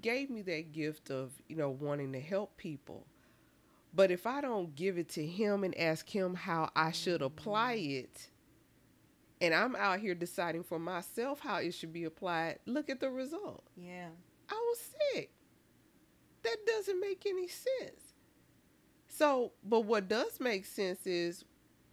[0.00, 3.06] gave me that gift of, you know, wanting to help people.
[3.94, 7.76] But if I don't give it to him and ask him how I should apply
[7.76, 8.04] mm.
[8.04, 8.30] it,
[9.40, 13.10] and I'm out here deciding for myself how it should be applied, look at the
[13.10, 13.64] result.
[13.76, 14.08] Yeah.
[14.50, 14.78] I was
[15.12, 15.30] sick.
[16.42, 18.14] That doesn't make any sense.
[19.08, 21.44] So, but what does make sense is,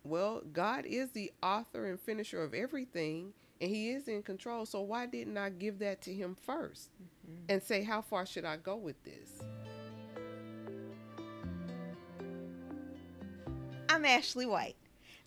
[0.03, 4.65] well, God is the author and finisher of everything, and He is in control.
[4.65, 7.35] So, why didn't I give that to Him 1st mm-hmm.
[7.49, 9.43] and say, how far should I go with this?
[13.89, 14.75] I'm Ashley White,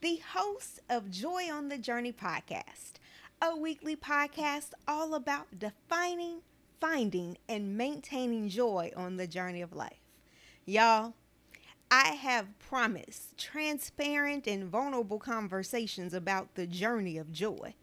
[0.02, 2.94] the host of Joy on the Journey podcast,
[3.40, 6.42] a weekly podcast all about defining,
[6.80, 10.00] finding, and maintaining joy on the journey of life.
[10.66, 11.14] Y'all,
[11.90, 17.74] I have promised transparent and vulnerable conversations about the journey of joy.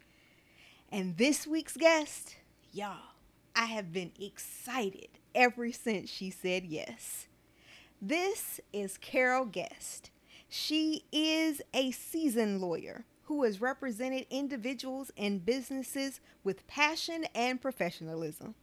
[0.96, 2.38] And this week's guest,
[2.72, 3.16] y'all,
[3.54, 7.28] I have been excited ever since she said yes.
[8.02, 10.04] This is Carol Guess.
[10.48, 18.56] She is a seasoned lawyer who has represented individuals and businesses with passion and professionalism.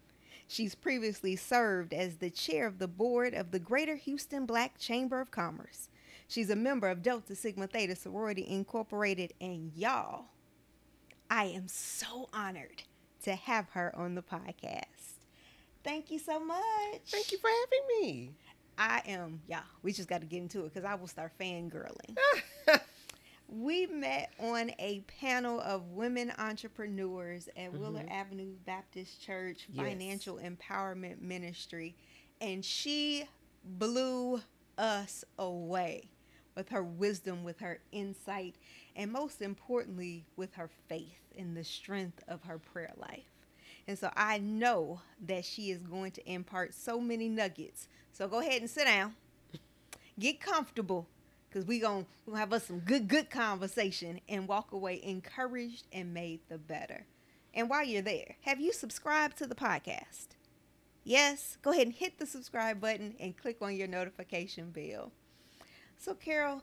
[0.49, 5.21] She's previously served as the chair of the board of the Greater Houston Black Chamber
[5.21, 5.91] of Commerce.
[6.29, 10.29] She's a member of Delta Sigma Theta Sorority Incorporated, and y'all,
[11.33, 12.83] I am so honored
[13.23, 15.15] to have her on the podcast.
[15.83, 16.61] Thank you so much.
[17.07, 18.35] Thank you for having me.
[18.77, 22.19] I am, yeah, we just got to get into it because I will start fangirling.
[23.49, 27.81] we met on a panel of women entrepreneurs at mm-hmm.
[27.81, 29.87] Willard Avenue Baptist Church yes.
[29.87, 31.97] Financial Empowerment Ministry,
[32.43, 33.25] and she
[33.65, 34.43] blew
[34.77, 36.11] us away
[36.55, 38.57] with her wisdom, with her insight,
[38.97, 43.25] and most importantly, with her faith in the strength of her prayer life.
[43.89, 47.89] And so I know that she is going to impart so many nuggets.
[48.13, 49.15] So go ahead and sit down,
[50.19, 51.09] get comfortable,
[51.49, 56.15] because we gonna, gonna have us some good good conversation and walk away encouraged and
[56.15, 57.05] made the better.
[57.55, 60.29] And while you're there have you subscribed to the podcast?
[61.05, 61.59] Yes?
[61.61, 65.13] Go ahead and hit the subscribe button and click on your notification bell
[66.03, 66.61] so carol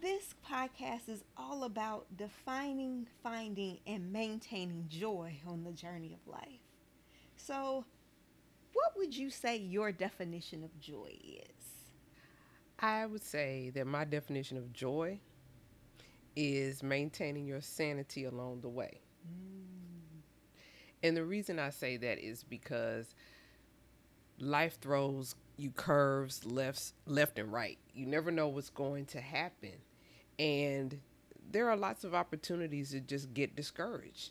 [0.00, 6.60] this podcast is all about defining finding and maintaining joy on the journey of life
[7.34, 7.84] so
[8.72, 11.62] what would you say your definition of joy is
[12.78, 15.18] I would say that my definition of joy
[16.34, 19.00] is maintaining your sanity along the way.
[19.24, 20.22] Mm.
[21.04, 23.14] And the reason I say that is because
[24.40, 27.78] life throws you curves left left and right.
[27.94, 29.72] You never know what's going to happen.
[30.38, 30.98] And
[31.50, 34.30] there are lots of opportunities to just get discouraged.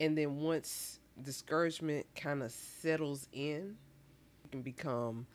[0.00, 3.76] And then once discouragement kind of settles in,
[4.42, 5.26] you can become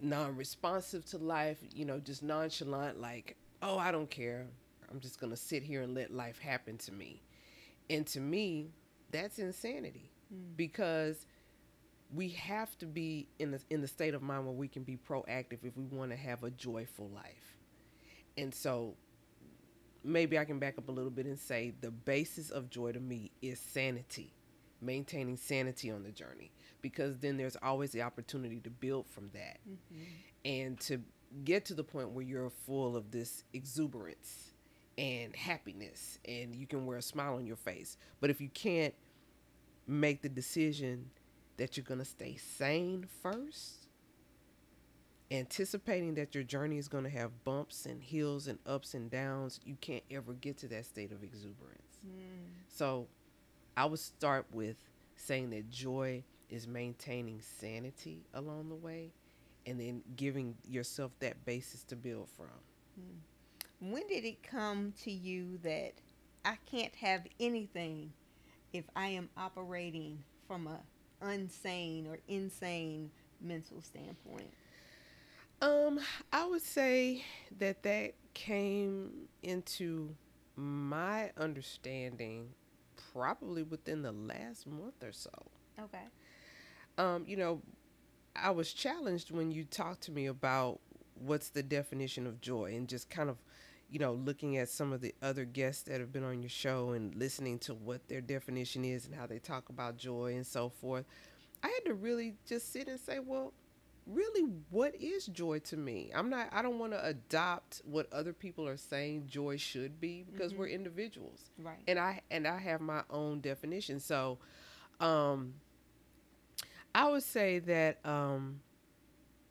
[0.00, 4.46] non-responsive to life, you know, just nonchalant like, "Oh, I don't care.
[4.90, 7.22] I'm just going to sit here and let life happen to me."
[7.88, 8.70] And to me,
[9.10, 10.56] that's insanity mm.
[10.56, 11.26] because
[12.12, 14.96] we have to be in the in the state of mind where we can be
[14.96, 17.56] proactive if we want to have a joyful life.
[18.36, 18.94] And so
[20.02, 23.00] maybe I can back up a little bit and say the basis of joy to
[23.00, 24.32] me is sanity,
[24.80, 26.50] maintaining sanity on the journey
[26.82, 30.04] because then there's always the opportunity to build from that mm-hmm.
[30.44, 31.00] and to
[31.44, 34.52] get to the point where you're full of this exuberance
[34.98, 37.96] and happiness and you can wear a smile on your face.
[38.20, 38.94] But if you can't
[39.86, 41.10] make the decision
[41.60, 43.86] that you're going to stay sane first,
[45.30, 49.60] anticipating that your journey is going to have bumps and hills and ups and downs,
[49.62, 51.98] you can't ever get to that state of exuberance.
[52.04, 52.48] Mm.
[52.66, 53.08] So
[53.76, 54.76] I would start with
[55.16, 59.12] saying that joy is maintaining sanity along the way
[59.66, 62.46] and then giving yourself that basis to build from.
[62.96, 63.90] Hmm.
[63.92, 65.92] When did it come to you that
[66.42, 68.14] I can't have anything
[68.72, 70.80] if I am operating from a
[71.22, 74.52] unsane or insane mental standpoint?
[75.62, 76.00] Um,
[76.32, 77.24] I would say
[77.58, 80.14] that that came into
[80.56, 82.48] my understanding
[83.12, 85.30] probably within the last month or so.
[85.78, 86.06] Okay
[86.98, 87.62] um, you know,
[88.36, 90.80] I was challenged when you talked to me about
[91.14, 93.38] what's the definition of joy and just kind of,
[93.90, 96.90] you know, looking at some of the other guests that have been on your show
[96.90, 100.68] and listening to what their definition is and how they talk about joy and so
[100.68, 101.04] forth.
[101.62, 103.52] I had to really just sit and say, well,
[104.06, 108.32] really what is joy to me i'm not i don't want to adopt what other
[108.32, 110.62] people are saying joy should be because mm-hmm.
[110.62, 114.38] we're individuals right and i and i have my own definition so
[115.00, 115.52] um
[116.94, 118.60] I would say that um,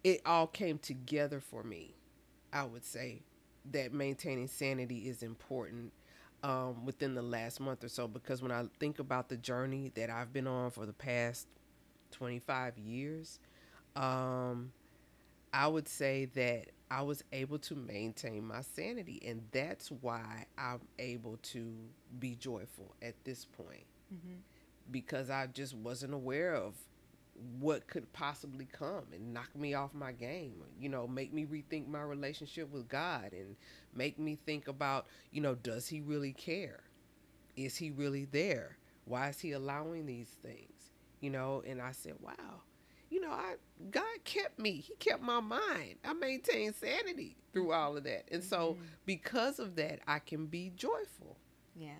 [0.04, 1.96] it all came together for me.
[2.52, 3.22] I would say
[3.72, 5.92] that maintaining sanity is important
[6.44, 10.10] um, within the last month or so because when I think about the journey that
[10.10, 11.48] I've been on for the past
[12.12, 13.40] 25 years,
[13.96, 14.72] um,
[15.54, 20.82] I would say that I was able to maintain my sanity, and that's why I'm
[20.98, 21.74] able to
[22.20, 24.38] be joyful at this point mm-hmm.
[24.92, 26.74] because I just wasn't aware of
[27.60, 31.88] what could possibly come and knock me off my game you know make me rethink
[31.88, 33.56] my relationship with god and
[33.94, 36.84] make me think about you know does he really care?
[37.56, 38.78] Is he really there?
[39.06, 40.92] Why is he allowing these things?
[41.20, 42.62] You know and i said wow
[43.10, 43.56] you know i
[43.92, 44.78] god kept me.
[44.78, 45.96] He kept my mind.
[46.04, 48.26] I maintained sanity through all of that.
[48.32, 48.84] And so mm-hmm.
[49.06, 51.38] because of that i can be joyful.
[51.76, 51.92] Yeah.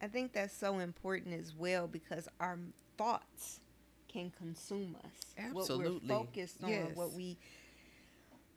[0.00, 2.58] I think that's so important as well because our
[2.96, 3.60] thoughts
[4.08, 5.34] can consume us.
[5.38, 5.84] Absolutely.
[5.86, 6.90] What we're focused on, yes.
[6.94, 7.38] what we,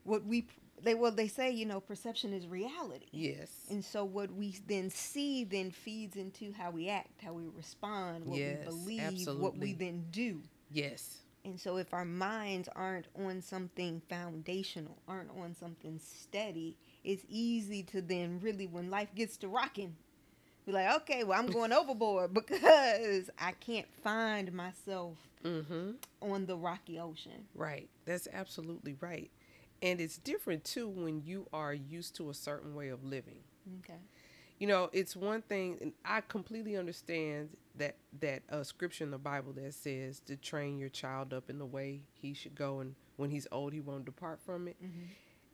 [0.04, 0.48] what we,
[0.84, 3.08] they well they say you know perception is reality.
[3.12, 3.50] Yes.
[3.70, 8.26] And so what we then see then feeds into how we act, how we respond,
[8.26, 9.44] what yes, we believe, absolutely.
[9.44, 10.42] what we then do.
[10.72, 11.20] Yes.
[11.44, 17.84] And so if our minds aren't on something foundational, aren't on something steady, it's easy
[17.84, 19.96] to then really when life gets to rocking,
[20.72, 25.92] be like, okay, well, I'm going overboard because I can't find myself mm-hmm.
[26.22, 27.46] on the rocky ocean.
[27.54, 27.90] Right.
[28.06, 29.30] That's absolutely right.
[29.82, 33.40] And it's different too when you are used to a certain way of living.
[33.80, 34.00] Okay.
[34.60, 39.18] You know, it's one thing, and I completely understand that that uh, scripture in the
[39.18, 42.94] Bible that says to train your child up in the way he should go, and
[43.16, 44.76] when he's old, he won't depart from it.
[44.84, 45.06] Mm-hmm.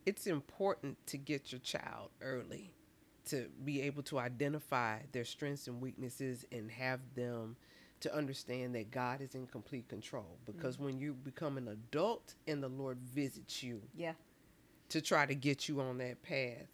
[0.04, 2.74] It's important to get your child early
[3.28, 7.56] to be able to identify their strengths and weaknesses and have them
[8.00, 10.38] to understand that God is in complete control.
[10.46, 10.84] Because mm-hmm.
[10.84, 14.12] when you become an adult and the Lord visits you, yeah,
[14.90, 16.68] to try to get you on that path,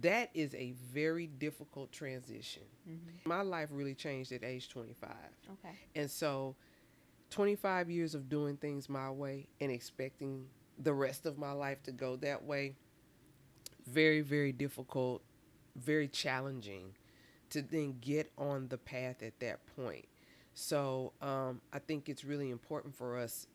[0.00, 2.62] that is a very difficult transition.
[2.88, 3.28] Mm-hmm.
[3.28, 5.10] My life really changed at age 25.
[5.52, 5.74] Okay.
[5.94, 6.56] And so
[7.30, 10.46] 25 years of doing things my way and expecting
[10.78, 12.76] the rest of my life to go that way
[13.86, 15.22] very, very difficult,
[15.76, 16.94] very challenging
[17.50, 20.06] to then get on the path at that point.
[20.54, 23.46] So um, I think it's really important for us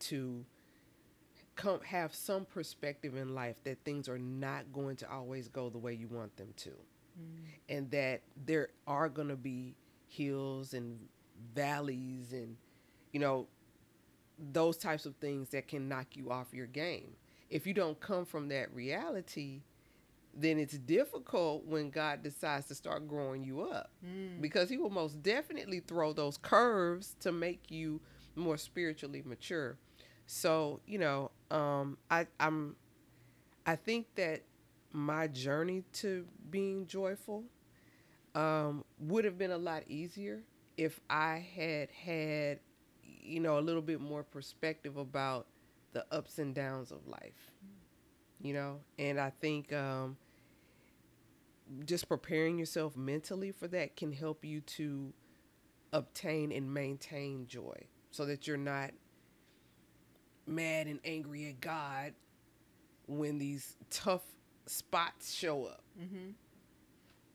[0.00, 0.44] to
[1.56, 5.78] come have some perspective in life that things are not going to always go the
[5.78, 7.44] way you want them to, mm.
[7.68, 9.74] and that there are going to be
[10.06, 10.98] hills and
[11.54, 12.56] valleys and
[13.12, 13.46] you know
[14.52, 17.10] those types of things that can knock you off your game.
[17.50, 19.62] If you don't come from that reality,
[20.40, 24.40] then it's difficult when God decides to start growing you up mm.
[24.40, 28.00] because He will most definitely throw those curves to make you
[28.36, 29.76] more spiritually mature.
[30.26, 32.76] So you know, um, I, I'm,
[33.66, 34.42] I think that
[34.92, 37.44] my journey to being joyful
[38.34, 40.42] um, would have been a lot easier
[40.76, 42.60] if I had had,
[43.02, 45.46] you know, a little bit more perspective about
[45.92, 47.52] the ups and downs of life.
[48.40, 50.16] You know, and I think um,
[51.84, 55.12] just preparing yourself mentally for that can help you to
[55.92, 58.90] obtain and maintain joy so that you're not
[60.46, 62.14] mad and angry at God
[63.06, 64.22] when these tough
[64.66, 65.82] spots show up.
[66.00, 66.30] Mm-hmm.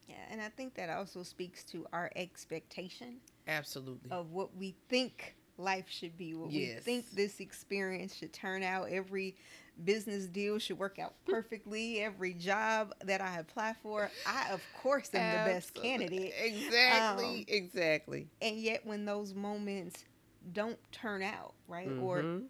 [0.08, 3.16] Yeah, and I think that also speaks to our expectation.
[3.48, 4.10] Absolutely.
[4.10, 6.76] Of what we think life should be, what yes.
[6.76, 8.88] we think this experience should turn out.
[8.90, 9.36] Every
[9.82, 12.00] business deal should work out perfectly.
[12.00, 15.52] Every job that I apply for, I of course am Absolutely.
[15.52, 16.34] the best candidate.
[16.40, 18.28] Exactly, um, exactly.
[18.42, 20.04] And yet, when those moments
[20.52, 22.02] don't turn out right, mm-hmm.
[22.02, 22.40] or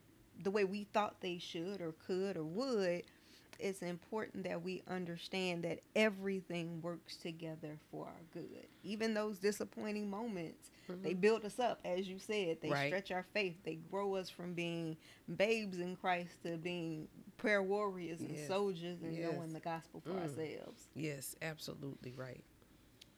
[0.42, 3.04] the way we thought they should, or could, or would,
[3.58, 8.66] it's important that we understand that everything works together for our good.
[8.82, 11.02] Even those disappointing moments, mm-hmm.
[11.02, 12.58] they build us up, as you said.
[12.60, 12.88] They right.
[12.88, 13.56] stretch our faith.
[13.64, 14.96] They grow us from being
[15.36, 18.48] babes in Christ to being prayer warriors and yes.
[18.48, 19.30] soldiers and yes.
[19.32, 20.22] knowing the gospel for mm.
[20.22, 20.88] ourselves.
[20.94, 22.44] Yes, absolutely right.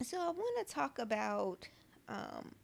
[0.02, 1.66] So I want to talk about
[2.08, 2.54] um,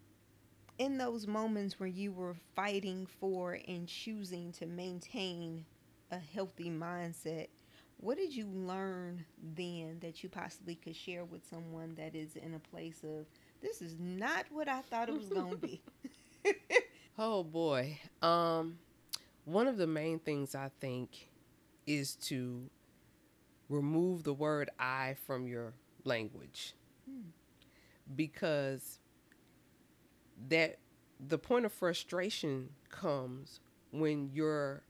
[0.79, 5.65] in those moments where you were fighting for and choosing to maintain
[6.11, 7.49] a healthy mindset
[8.03, 12.55] what did you learn then that you possibly could share with someone that is in
[12.55, 13.27] a place of
[13.63, 15.81] this is not what I thought it was going to be?
[17.19, 18.01] oh boy.
[18.21, 18.79] Um
[19.45, 21.29] one of the main things I think
[21.87, 22.69] is to
[23.69, 25.73] remove the word I from your
[26.05, 26.75] language.
[27.09, 27.29] Hmm.
[28.17, 28.99] Because
[30.49, 30.79] that
[31.21, 33.61] the point of frustration comes
[33.93, 34.83] when you're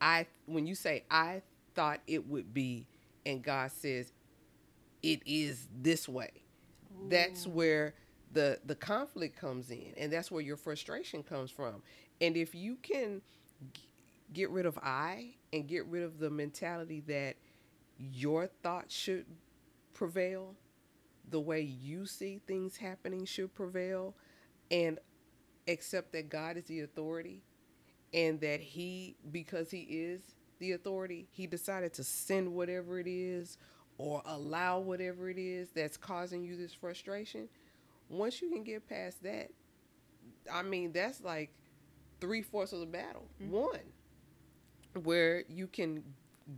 [0.00, 1.42] I when you say I
[1.74, 2.86] thought it would be
[3.26, 4.12] and God says
[5.02, 6.30] it is this way.
[6.34, 7.08] Ooh.
[7.08, 7.94] That's where
[8.32, 11.82] the the conflict comes in and that's where your frustration comes from.
[12.20, 13.22] And if you can
[13.72, 13.82] g-
[14.32, 17.36] get rid of I and get rid of the mentality that
[17.98, 19.26] your thoughts should
[19.94, 20.54] prevail,
[21.30, 24.14] the way you see things happening should prevail,
[24.70, 24.98] and
[25.68, 27.42] accept that God is the authority
[28.12, 30.22] and that He, because He is
[30.62, 33.58] the authority, He decided to send whatever it is
[33.98, 37.48] or allow whatever it is that's causing you this frustration.
[38.08, 39.50] Once you can get past that,
[40.50, 41.50] I mean, that's like
[42.20, 43.26] three fourths of the battle.
[43.42, 43.52] Mm-hmm.
[43.52, 43.80] One,
[45.02, 46.04] where you can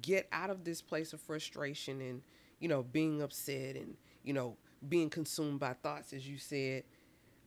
[0.03, 2.23] get out of this place of frustration and,
[2.61, 4.57] you know, being upset and, you know,
[4.87, 6.85] being consumed by thoughts, as you said,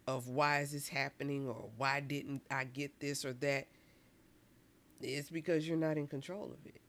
[0.07, 3.67] of why is this happening or why didn't I get this or that,
[5.01, 6.81] it's because you're not in control of it.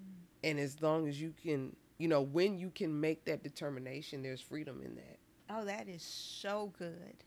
[0.00, 0.50] Mm.
[0.50, 4.40] And as long as you can, you know, when you can make that determination, there's
[4.40, 5.18] freedom in that.
[5.50, 7.24] Oh, that is so good.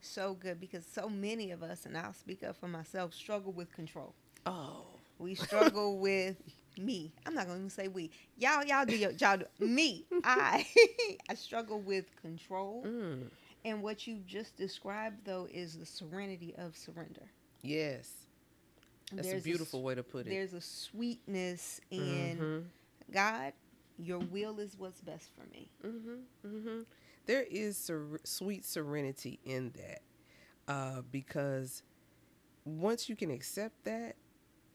[0.00, 3.72] So good because so many of us, and I'll speak up for myself, struggle with
[3.72, 4.14] control.
[4.46, 4.84] Oh.
[5.18, 6.36] We struggle with
[6.76, 7.12] me.
[7.24, 8.10] I'm not gonna say we.
[8.36, 10.04] Y'all, y'all do your, y'all do me.
[10.24, 10.66] I,
[11.30, 12.84] I struggle with control.
[12.86, 13.28] Mm.
[13.64, 17.30] And what you just described, though, is the serenity of surrender.
[17.62, 18.21] Yes.
[19.12, 20.30] That's there's a beautiful a, way to put it.
[20.30, 22.58] There's a sweetness in mm-hmm.
[23.12, 23.52] God,
[23.98, 25.68] your will is what's best for me.
[25.84, 26.80] Mm-hmm, mm-hmm.
[27.26, 30.02] There is ser- sweet serenity in that
[30.72, 31.82] uh, because
[32.64, 34.16] once you can accept that,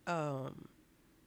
[0.06, 0.68] um,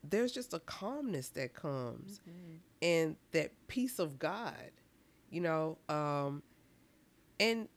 [0.09, 2.57] there's just a calmness that comes mm-hmm.
[2.81, 4.71] and that peace of God,
[5.31, 5.76] you know.
[5.88, 6.43] Um,
[7.38, 7.69] and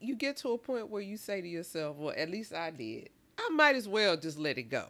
[0.00, 3.10] you get to a point where you say to yourself, well, at least I did.
[3.40, 4.86] I might as well just let it go.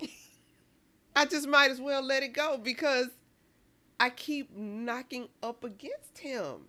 [1.16, 3.08] I just might as well let it go because
[3.98, 6.66] I keep knocking up against him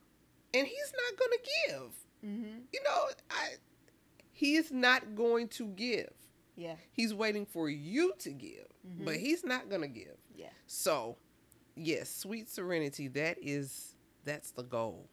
[0.54, 1.92] and he's not going to give.
[2.26, 2.60] Mm-hmm.
[2.74, 3.50] You know, I
[4.32, 6.12] he is not going to give.
[6.56, 6.76] Yeah.
[6.92, 9.06] He's waiting for you to give, mm-hmm.
[9.06, 10.18] but he's not going to give.
[10.36, 10.50] Yeah.
[10.68, 11.18] So,
[11.76, 13.96] yes, sweet serenity, that is
[14.26, 15.10] that's the goal.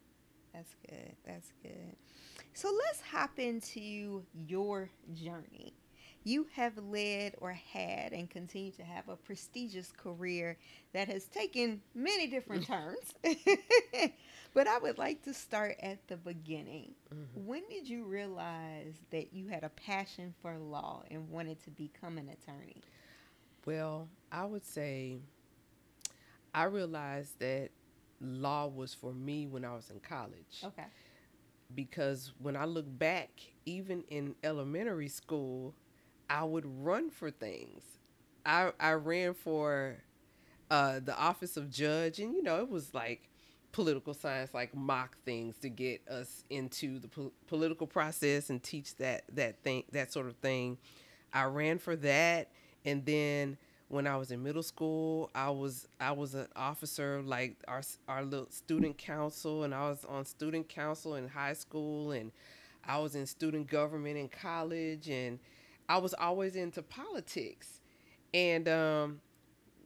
[0.53, 1.15] That's good.
[1.25, 1.97] That's good.
[2.55, 5.75] So let's hop into your journey.
[6.29, 10.59] You have led or had and continue to have a prestigious career
[10.93, 13.15] that has taken many different turns.
[14.53, 16.93] but I would like to start at the beginning.
[17.15, 17.47] Mm-hmm.
[17.47, 22.19] When did you realize that you had a passion for law and wanted to become
[22.19, 22.83] an attorney?
[23.65, 25.21] Well, I would say
[26.53, 27.71] I realized that
[28.21, 30.63] law was for me when I was in college.
[30.63, 30.85] Okay
[31.75, 33.29] because when I look back,
[33.67, 35.75] even in elementary school,
[36.31, 37.83] I would run for things.
[38.45, 39.97] I I ran for
[40.71, 43.29] uh, the office of judge, and you know it was like
[43.73, 48.97] political science, like mock things to get us into the po- political process and teach
[48.97, 50.79] that that thing that sort of thing.
[51.33, 52.49] I ran for that,
[52.85, 53.59] and then
[53.89, 58.25] when I was in middle school, I was I was an officer like our our
[58.25, 62.33] little student council, and I was on student council in high school, and
[62.85, 65.39] I was in student government in college, and
[65.89, 67.81] I was always into politics.
[68.35, 69.21] And um,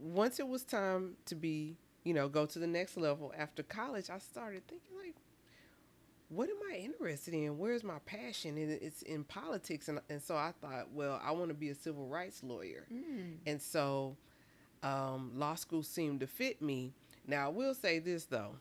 [0.01, 4.11] once it was time to be, you know, go to the next level after college,
[4.11, 5.15] I started thinking like,
[6.29, 7.59] what am I interested in?
[7.59, 8.57] Where's my passion?
[8.57, 9.89] And it's in politics.
[9.89, 12.87] And, and so I thought, well, I want to be a civil rights lawyer.
[12.93, 13.35] Mm.
[13.47, 14.17] And so
[14.83, 16.95] um, law school seemed to fit me.
[17.27, 18.57] Now, I will say this, though.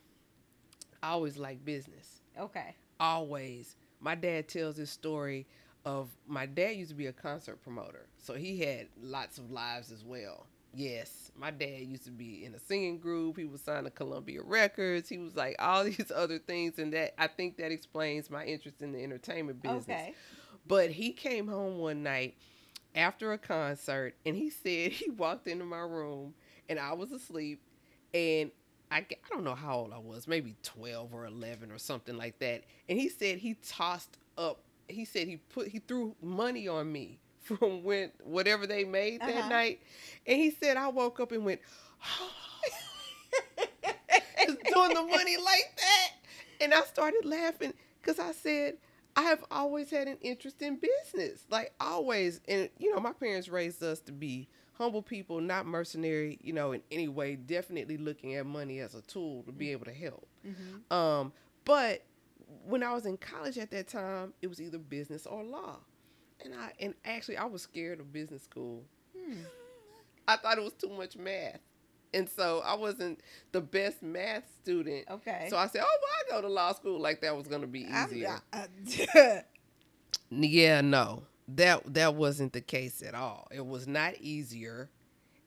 [1.01, 2.21] I always like business.
[2.39, 2.75] Okay.
[2.99, 3.75] Always.
[3.99, 5.47] My dad tells this story
[5.85, 8.07] of my dad used to be a concert promoter.
[8.17, 10.45] So he had lots of lives as well.
[10.73, 13.37] Yes, my dad used to be in a singing group.
[13.37, 15.09] He was signed to Columbia Records.
[15.09, 18.81] He was like all these other things, and that I think that explains my interest
[18.81, 19.83] in the entertainment business.
[19.89, 20.13] Okay.
[20.67, 22.35] But he came home one night
[22.95, 26.33] after a concert, and he said he walked into my room,
[26.69, 27.61] and I was asleep,
[28.13, 28.51] and
[28.91, 32.39] I, I don't know how old I was, maybe 12 or 11 or something like
[32.39, 32.63] that.
[32.89, 37.19] And he said he tossed up, he said he put, he threw money on me
[37.41, 39.49] from when whatever they made that uh-huh.
[39.49, 39.81] night.
[40.25, 41.61] And he said I woke up and went,
[44.73, 46.09] doing the money like that.
[46.61, 48.77] And I started laughing because I said,
[49.15, 52.39] I have always had an interest in business, like always.
[52.47, 56.71] And, you know, my parents raised us to be humble people, not mercenary, you know,
[56.71, 59.71] in any way, definitely looking at money as a tool to be mm-hmm.
[59.73, 60.27] able to help.
[60.45, 60.93] Mm-hmm.
[60.93, 61.33] Um,
[61.65, 62.03] but
[62.65, 65.77] when I was in college at that time, it was either business or law.
[66.43, 68.83] and I and actually I was scared of business school.
[69.17, 69.39] Hmm.
[70.27, 71.59] I thought it was too much math.
[72.13, 73.21] And so I wasn't
[73.53, 75.05] the best math student.
[75.09, 75.47] Okay.
[75.49, 77.67] So I said, "Oh, well, I go to law school like that was going to
[77.67, 78.39] be easier."
[80.29, 81.23] yeah, no.
[81.47, 83.47] That that wasn't the case at all.
[83.51, 84.89] It was not easier.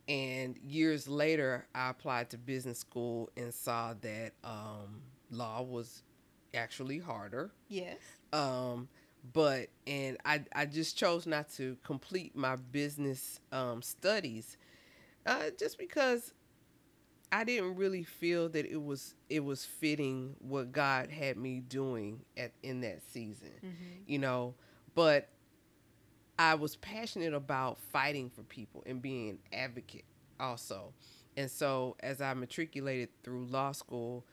[0.09, 6.03] And years later, I applied to business school and saw that um, law was
[6.55, 7.53] actually harder.
[7.69, 7.99] Yes.
[8.33, 8.89] Um,
[9.33, 14.57] but and I I just chose not to complete my business um, studies,
[15.27, 16.35] uh, just because
[17.33, 22.21] I didn't really feel that it was it was fitting what God had me doing
[22.37, 24.03] at in that season, mm-hmm.
[24.07, 24.55] you know.
[24.95, 25.29] But
[26.39, 30.05] I was passionate about fighting for people and being an advocate
[30.39, 30.93] also.
[31.37, 34.25] And so as I matriculated through law school,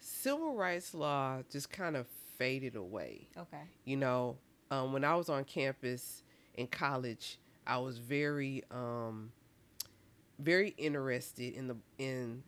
[0.00, 2.06] civil rights law just kind of
[2.38, 3.28] faded away.
[3.36, 3.62] Okay.
[3.84, 4.38] You know,
[4.70, 6.22] um, when I was on campus
[6.54, 9.32] in college, I was very, um,
[10.38, 12.42] very interested in the in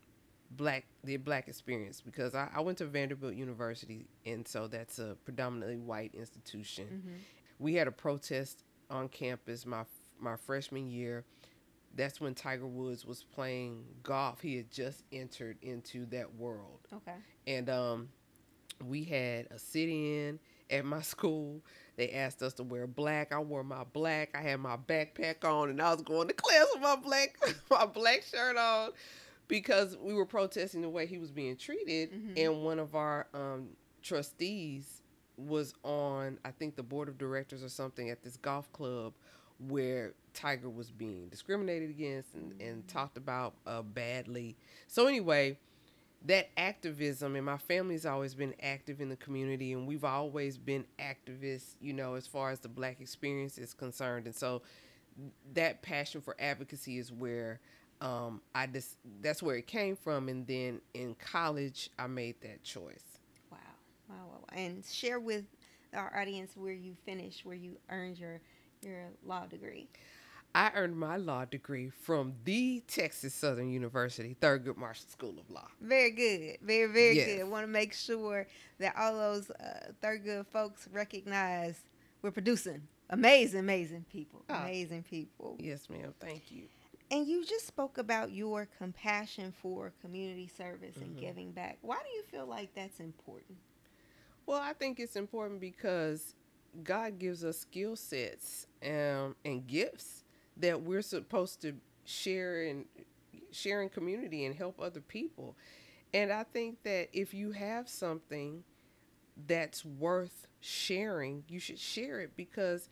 [0.56, 5.16] black the black experience because I, I went to Vanderbilt University, and so that's a
[5.24, 6.86] predominantly white institution.
[6.86, 7.16] Mm-hmm.
[7.58, 9.84] We had a protest on campus my
[10.18, 11.24] my freshman year.
[11.94, 14.40] That's when Tiger Woods was playing golf.
[14.40, 16.80] He had just entered into that world.
[16.92, 17.16] Okay.
[17.46, 18.08] And um,
[18.84, 20.38] we had a sit-in
[20.70, 21.60] at my school.
[21.96, 23.32] They asked us to wear black.
[23.32, 24.30] I wore my black.
[24.34, 27.36] I had my backpack on, and I was going to class with my black
[27.70, 28.92] my black shirt on
[29.48, 32.12] because we were protesting the way he was being treated.
[32.12, 32.32] Mm-hmm.
[32.38, 33.68] And one of our um,
[34.02, 35.02] trustees
[35.36, 39.12] was on, I think, the board of directors or something at this golf club
[39.58, 42.86] where Tiger was being discriminated against and, and mm-hmm.
[42.86, 44.56] talked about uh, badly.
[44.88, 45.58] So, anyway,
[46.26, 50.84] that activism, and my family's always been active in the community, and we've always been
[50.98, 54.26] activists, you know, as far as the black experience is concerned.
[54.26, 54.62] And so,
[55.54, 57.60] that passion for advocacy is where
[58.00, 62.62] um, I just that's where it came from, and then in college I made that
[62.64, 63.18] choice.
[63.50, 63.58] Wow,
[64.08, 64.44] wow, wow!
[64.52, 65.44] And share with
[65.94, 68.40] our audience where you finished, where you earned your
[68.82, 69.88] your law degree.
[70.54, 75.68] I earned my law degree from the Texas Southern University Thurgood Marshall School of Law.
[75.80, 77.26] Very good, very very yes.
[77.26, 77.40] good.
[77.40, 78.46] I want to make sure
[78.78, 81.80] that all those uh, Thurgood folks recognize
[82.20, 84.54] we're producing amazing, amazing people, oh.
[84.54, 85.56] amazing people.
[85.58, 86.12] Yes, ma'am.
[86.20, 86.64] Thank you.
[87.10, 91.20] And you just spoke about your compassion for community service and mm-hmm.
[91.20, 91.78] giving back.
[91.82, 93.58] Why do you feel like that's important?
[94.46, 96.34] Well, I think it's important because
[96.82, 100.21] God gives us skill sets um, and gifts
[100.58, 102.84] that we're supposed to share and
[103.50, 105.56] share in community and help other people.
[106.14, 108.64] And I think that if you have something
[109.46, 112.88] that's worth sharing, you should share it because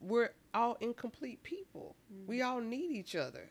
[0.00, 1.96] we're all incomplete people.
[2.12, 2.26] Mm-hmm.
[2.28, 3.50] We all need each other.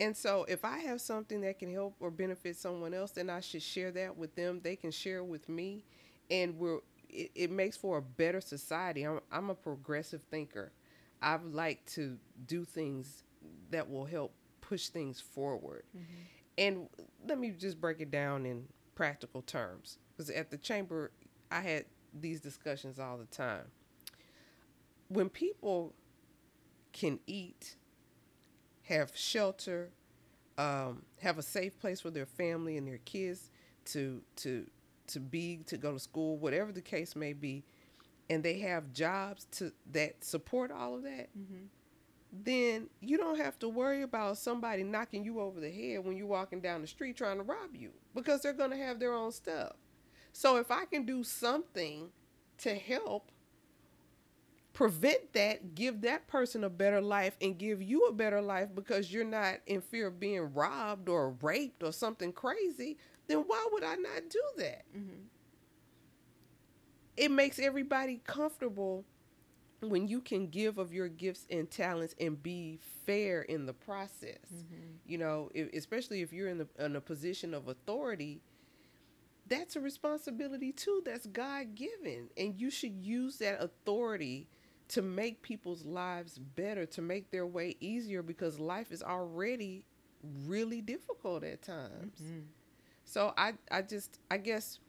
[0.00, 3.40] And so if I have something that can help or benefit someone else, then I
[3.40, 4.60] should share that with them.
[4.62, 5.84] They can share with me
[6.30, 9.02] and we're it, it makes for a better society.
[9.02, 10.72] I'm, I'm a progressive thinker.
[11.22, 13.24] I like to do things
[13.70, 15.84] that will help push things forward.
[15.96, 16.22] Mm-hmm.
[16.58, 16.88] And
[17.26, 19.98] let me just break it down in practical terms.
[20.16, 21.10] Because at the chamber,
[21.50, 21.84] I had
[22.18, 23.64] these discussions all the time.
[25.08, 25.94] When people
[26.92, 27.76] can eat
[28.82, 29.90] have shelter,
[30.58, 33.50] um, have a safe place for their family and their kids
[33.86, 34.66] to to
[35.06, 37.64] to be to go to school, whatever the case may be,
[38.30, 41.28] and they have jobs to that support all of that.
[41.36, 41.64] Mm-hmm.
[42.32, 46.28] Then you don't have to worry about somebody knocking you over the head when you're
[46.28, 49.32] walking down the street trying to rob you because they're going to have their own
[49.32, 49.72] stuff.
[50.32, 52.10] So if I can do something
[52.58, 53.32] to help
[54.72, 59.12] prevent that, give that person a better life, and give you a better life because
[59.12, 63.82] you're not in fear of being robbed or raped or something crazy, then why would
[63.82, 64.84] I not do that?
[64.96, 65.22] Mm-hmm.
[67.20, 69.04] It makes everybody comfortable
[69.80, 74.38] when you can give of your gifts and talents and be fair in the process.
[74.54, 74.96] Mm-hmm.
[75.06, 78.40] You know, if, especially if you're in, the, in a position of authority
[79.46, 84.46] that's a responsibility too that's god given and you should use that authority
[84.90, 89.86] to make people's lives better, to make their way easier because life is already
[90.46, 92.20] really difficult at times.
[92.20, 92.40] Mm-hmm.
[93.04, 94.80] So I I just I guess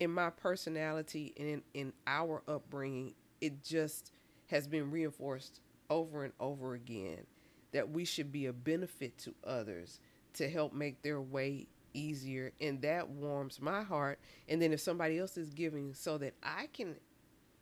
[0.00, 4.12] in my personality and in, in our upbringing, it just
[4.46, 7.26] has been reinforced over and over again
[7.72, 10.00] that we should be a benefit to others
[10.34, 15.18] to help make their way easier and that warms my heart and then if somebody
[15.18, 16.96] else is giving so that I can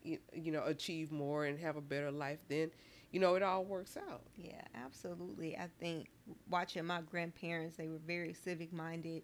[0.03, 2.71] you, you know achieve more and have a better life then
[3.15, 4.23] you know, it all works out.
[4.37, 5.57] Yeah, absolutely.
[5.57, 6.09] I think
[6.51, 9.23] watching my grandparents, they were very civic minded,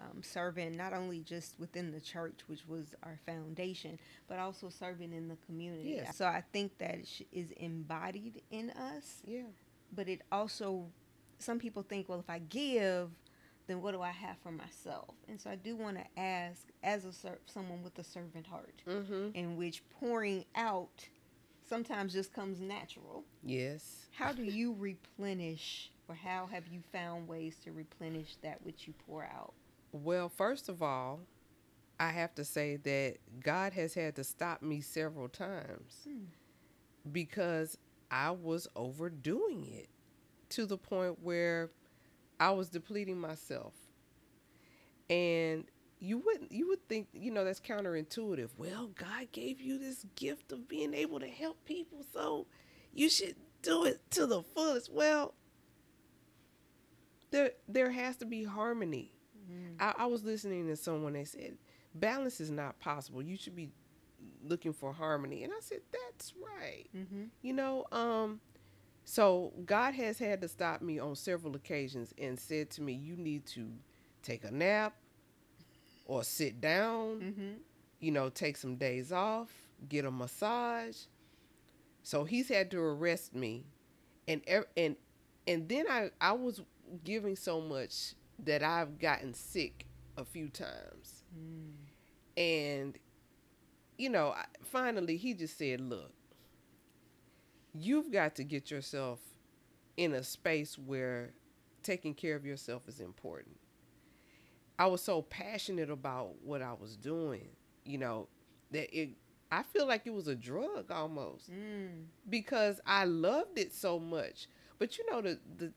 [0.00, 5.12] um, serving not only just within the church, which was our foundation, but also serving
[5.12, 5.90] in the community.
[5.96, 6.16] Yes.
[6.16, 6.98] So I think that
[7.32, 9.42] is embodied in us, Yeah.
[9.94, 10.86] but it also,
[11.38, 13.10] some people think, well, if I give,
[13.66, 15.14] then what do I have for myself?
[15.28, 18.82] And so I do want to ask, as a ser- someone with a servant heart,
[18.86, 19.28] Mm-hmm.
[19.34, 21.06] in which pouring out
[21.68, 23.22] sometimes just comes natural.
[23.44, 24.06] Yes.
[24.12, 28.94] How do you replenish, or how have you found ways to replenish that which you
[29.06, 29.52] pour out?
[29.92, 31.20] Well, first of all,
[31.98, 36.24] I have to say that God has had to stop me several times Hmm.
[37.10, 37.76] because
[38.10, 39.88] I was overdoing it
[40.50, 41.70] to the point where
[42.38, 43.74] I was depleting myself.
[45.08, 45.64] And
[45.98, 48.50] you wouldn't you would think, you know, that's counterintuitive.
[48.56, 52.46] Well, God gave you this gift of being able to help people, so
[52.94, 54.90] you should do it to the fullest.
[54.90, 55.34] Well,
[57.30, 59.12] there there has to be harmony.
[59.78, 61.56] I, I was listening to someone that said
[61.94, 63.22] balance is not possible.
[63.22, 63.70] You should be
[64.44, 65.44] looking for harmony.
[65.44, 66.86] And I said, That's right.
[66.96, 67.24] Mm-hmm.
[67.42, 68.40] You know, um,
[69.04, 73.16] so God has had to stop me on several occasions and said to me, You
[73.16, 73.68] need to
[74.22, 74.94] take a nap
[76.06, 77.50] or sit down, Mm-hmm.
[78.00, 79.50] you know, take some days off,
[79.88, 80.96] get a massage.
[82.02, 83.64] So he's had to arrest me.
[84.28, 84.42] And
[84.76, 84.96] and
[85.46, 86.62] and then I I was
[87.04, 88.14] giving so much
[88.46, 91.24] that I've gotten sick a few times.
[92.36, 92.98] And
[93.98, 96.12] you know, I- finally he just said, "Look,
[97.72, 99.20] you've got to get yourself
[99.96, 101.32] in a space where
[101.82, 103.56] taking care of yourself is important."
[104.78, 107.48] I was so passionate about what I was doing,
[107.84, 108.28] you know,
[108.70, 109.10] that it
[109.52, 112.04] I feel like it was a drug almost Mm.
[112.28, 114.46] because I loved it so much.
[114.78, 115.72] But you know the, the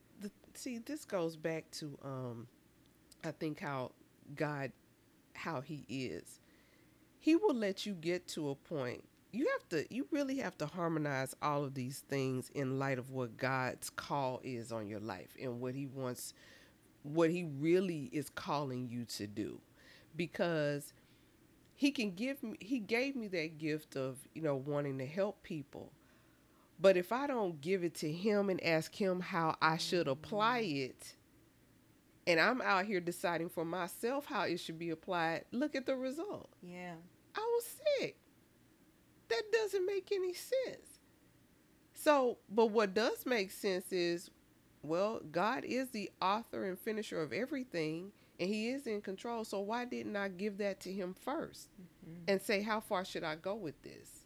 [0.55, 2.47] see this goes back to um
[3.23, 3.91] I think how
[4.35, 4.71] God
[5.35, 6.39] how he is.
[7.19, 9.03] He will let you get to a point.
[9.31, 13.11] You have to you really have to harmonize all of these things in light of
[13.11, 16.33] what God's call is on your life and what he wants
[17.03, 19.59] what he really is calling you to do.
[20.15, 20.93] Because
[21.75, 25.43] he can give me he gave me that gift of, you know, wanting to help
[25.43, 25.91] people.
[26.79, 30.59] But if I don't give it to him and ask him how I should apply
[30.59, 31.15] it,
[32.25, 35.95] and I'm out here deciding for myself how it should be applied, look at the
[35.95, 36.49] result.
[36.61, 36.95] Yeah.
[37.35, 37.65] I was
[37.99, 38.17] sick.
[39.29, 40.99] That doesn't make any sense.
[41.93, 44.29] So, but what does make sense is,
[44.81, 49.45] well, God is the author and finisher of everything, and He is in control.
[49.45, 52.23] So, why didn't I give that to Him 1st mm-hmm.
[52.27, 54.22] and say, how far should I go with this?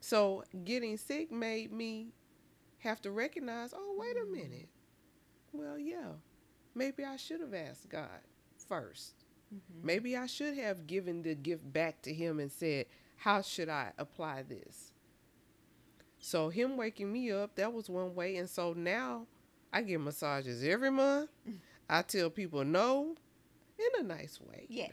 [0.00, 2.12] So, getting sick made me
[2.78, 4.68] have to recognize, oh, wait a minute.
[5.52, 6.12] Well, yeah,
[6.74, 8.20] maybe I should have asked God
[8.68, 9.14] 1st
[9.54, 9.86] Mm-hmm.
[9.86, 12.86] Maybe I should have given the gift back to him and said,
[13.16, 14.92] How should I apply this?
[16.18, 18.36] So, him waking me up, that was one way.
[18.36, 19.26] And so now
[19.72, 21.30] I get massages every month.
[21.88, 23.16] I tell people no
[23.78, 24.66] in a nice way.
[24.68, 24.90] you Yes.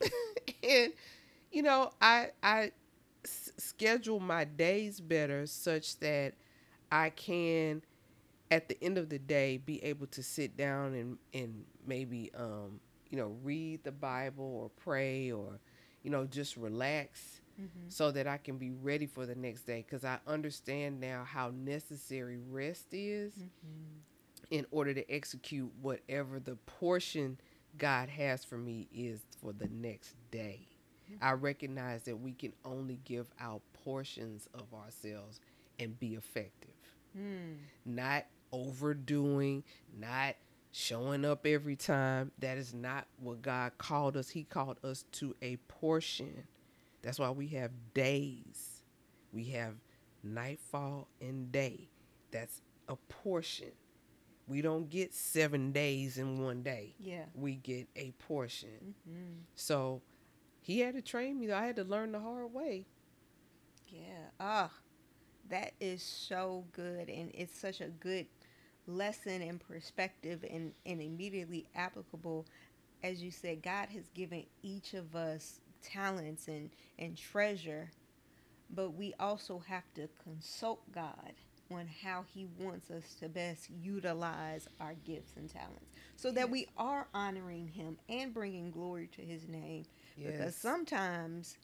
[0.00, 0.08] know.
[0.68, 0.92] and,
[1.50, 2.72] you know, I, I
[3.60, 6.34] schedule my days better such that
[6.90, 7.82] I can,
[8.50, 12.80] at the end of the day, be able to sit down and, and maybe, um,
[13.10, 15.60] you know, read the Bible or pray or,
[16.02, 17.88] you know, just relax Mm-hmm.
[17.88, 19.84] so that I can be ready for the next day.
[19.86, 24.00] Because I understand now how necessary rest is Mm-hmm.
[24.50, 27.38] in order to execute whatever the portion
[27.78, 30.69] God has for me is for the next day.
[31.20, 35.40] I recognize that we can only give out portions of ourselves
[35.78, 36.70] and be effective
[37.18, 37.56] Mm.
[37.84, 39.64] not overdoing,
[39.98, 40.36] not
[40.72, 42.30] showing up every time.
[42.38, 44.28] That is not what God called us.
[44.30, 46.46] He called us to a portion.
[47.02, 48.82] That's why we have days.
[49.32, 49.74] We have
[50.22, 51.88] nightfall and day.
[52.30, 53.72] That's a portion.
[54.46, 56.94] We don't get seven days in one day.
[56.98, 57.24] Yeah.
[57.34, 58.94] We get a portion.
[59.08, 59.40] Mm-hmm.
[59.54, 60.02] So
[60.70, 61.50] he had to train me.
[61.50, 62.86] I had to learn the hard way.
[63.88, 64.30] Yeah.
[64.38, 64.70] Ah,
[65.48, 68.26] that is so good, and it's such a good
[68.86, 72.46] lesson and perspective, and and immediately applicable.
[73.02, 77.90] As you said, God has given each of us talents and and treasure,
[78.70, 81.32] but we also have to consult God
[81.72, 86.68] on how He wants us to best utilize our gifts and talents, so that we
[86.76, 89.84] are honoring Him and bringing glory to His name.
[90.24, 91.56] Because sometimes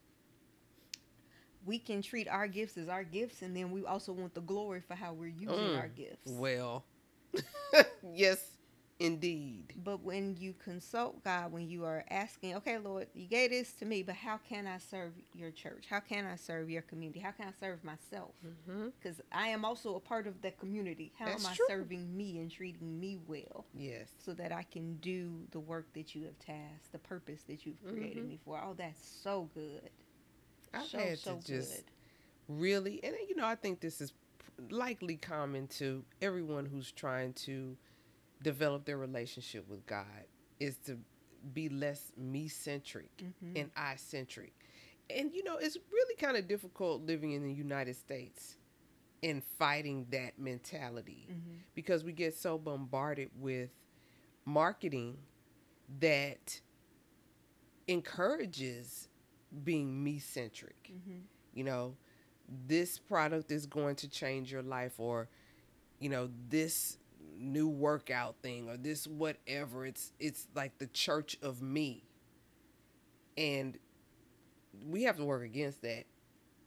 [1.64, 4.81] we can treat our gifts as our gifts, and then we also want the glory
[4.81, 5.77] for how we're using Mm.
[5.77, 6.33] our gifts.
[6.33, 6.85] Well,
[8.03, 8.56] yes,
[8.98, 9.74] indeed.
[9.85, 13.85] But when you consult God, when you are asking, okay, Lord, you gave this to
[13.85, 15.87] me, but how can I serve your church?
[15.88, 17.20] How can I serve your community?
[17.20, 18.35] How can I serve myself?
[18.98, 21.12] Because I am also a part of that community.
[21.18, 21.66] How That's am I true.
[21.68, 24.09] serving me and treating me well Yes.
[24.18, 27.82] so that I can do the work that you have tasked, the purpose that you've
[27.87, 28.28] created Mhm.
[28.28, 28.61] me for?
[28.62, 29.90] Oh, that's so good.
[30.72, 31.85] I've so, had so to just good.
[32.48, 34.12] really, and you know, I think this is
[34.70, 37.76] likely common to everyone who's trying to
[38.42, 40.27] develop their relationship with God
[40.61, 40.99] is to
[41.55, 43.53] be less me centric Mhm.
[43.61, 44.53] and I centric.
[45.11, 48.57] And you know, it's really kind of difficult living in the United States
[49.22, 51.61] and fighting that mentality Mhm.
[51.75, 53.70] because we get so bombarded with
[54.44, 55.18] marketing
[56.01, 56.61] that
[57.88, 59.09] encourages
[59.64, 60.90] being me centric.
[60.92, 61.22] Mhm.
[61.55, 61.96] You know,
[62.66, 65.29] this product is going to change your life, or
[65.99, 66.99] you know, this
[67.38, 69.87] new workout thing, or this whatever.
[69.87, 72.05] It's it's like the church of me,
[73.37, 73.79] and
[74.87, 76.05] we have to work against that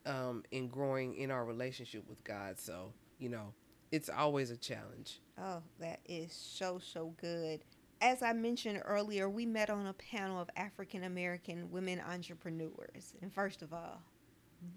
[0.06, 2.60] um, in growing in our relationship with God.
[2.60, 3.54] So you know,
[3.92, 5.20] it's always a challenge.
[5.38, 7.62] Oh, that is so, so good.
[8.02, 13.14] As I mentioned earlier, we met on a panel of African American women entrepreneurs.
[13.22, 14.02] And first of all,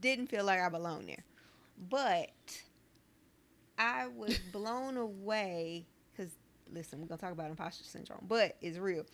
[0.00, 1.24] didn't feel like I belonged there.
[1.88, 2.30] But
[3.82, 6.32] I was blown away because,
[6.72, 9.04] listen, we're to talk about imposter syndrome, but it's real.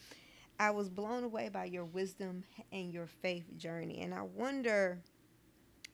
[0.61, 4.03] I was blown away by your wisdom and your faith journey.
[4.03, 4.99] And I wonder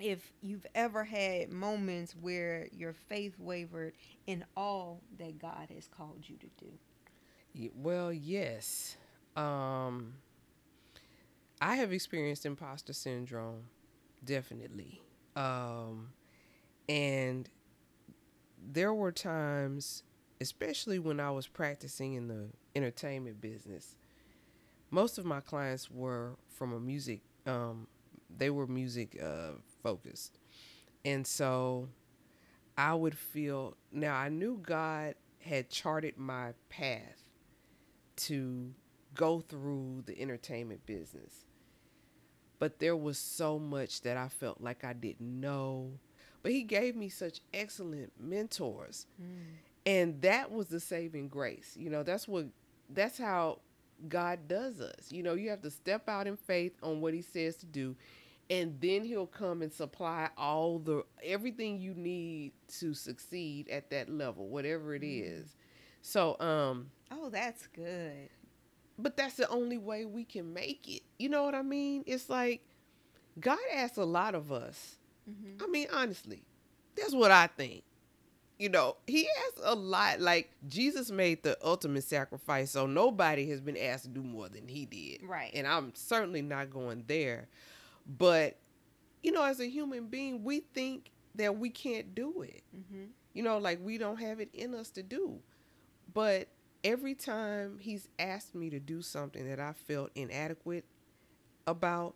[0.01, 3.93] if you've ever had moments where your faith wavered
[4.27, 7.71] in all that God has called you to do.
[7.77, 8.97] Well, yes.
[9.37, 10.15] Um,
[11.61, 13.67] I have experienced imposter syndrome,
[14.25, 15.01] definitely.
[15.37, 16.09] Um,
[16.89, 17.49] and
[18.72, 20.03] there were times,
[20.40, 23.96] especially when I was practicing in the entertainment business,
[24.90, 27.87] most of my clients were from a music, um,
[28.37, 30.38] they were music uh, focused.
[31.05, 31.88] And so
[32.77, 37.22] I would feel, now I knew God had charted my path
[38.16, 38.72] to
[39.14, 41.44] go through the entertainment business.
[42.59, 45.98] But there was so much that I felt like I didn't know.
[46.44, 49.07] But he gave me such excellent mentors.
[49.85, 51.74] And that was the saving grace.
[51.76, 52.46] You know, that's what
[52.88, 53.59] that's how
[54.09, 55.11] God does us.
[55.11, 57.96] You know, you have to step out in faith on what he says to do
[58.50, 64.11] and then he'll come and supply all the everything you need to succeed at that
[64.11, 65.57] level, whatever it is.
[66.02, 68.28] So, um Oh, that's good.
[68.98, 71.02] but that's the only way we can make it.
[71.18, 72.04] You know what I mean?
[72.07, 72.61] It's like
[73.40, 74.98] God asks a lot of us.
[75.31, 75.63] Mm-hmm.
[75.63, 76.43] I mean, honestly,
[76.97, 77.83] that's what I think.
[78.59, 80.21] You know, he asks a lot.
[80.21, 84.69] Like Jesus made the ultimate sacrifice, so nobody has been asked to do more than
[84.69, 85.23] he did.
[85.29, 85.51] Right.
[85.55, 87.49] And I'm certainly not going there.
[88.07, 88.57] But
[89.23, 93.05] you know, as a human being, we think that we can't do it Mm-hmm.
[93.33, 95.41] you know like we don't have it in us to do
[96.13, 96.49] but
[96.85, 100.85] every time he's asked me to do something that i felt inadequate
[101.67, 102.15] about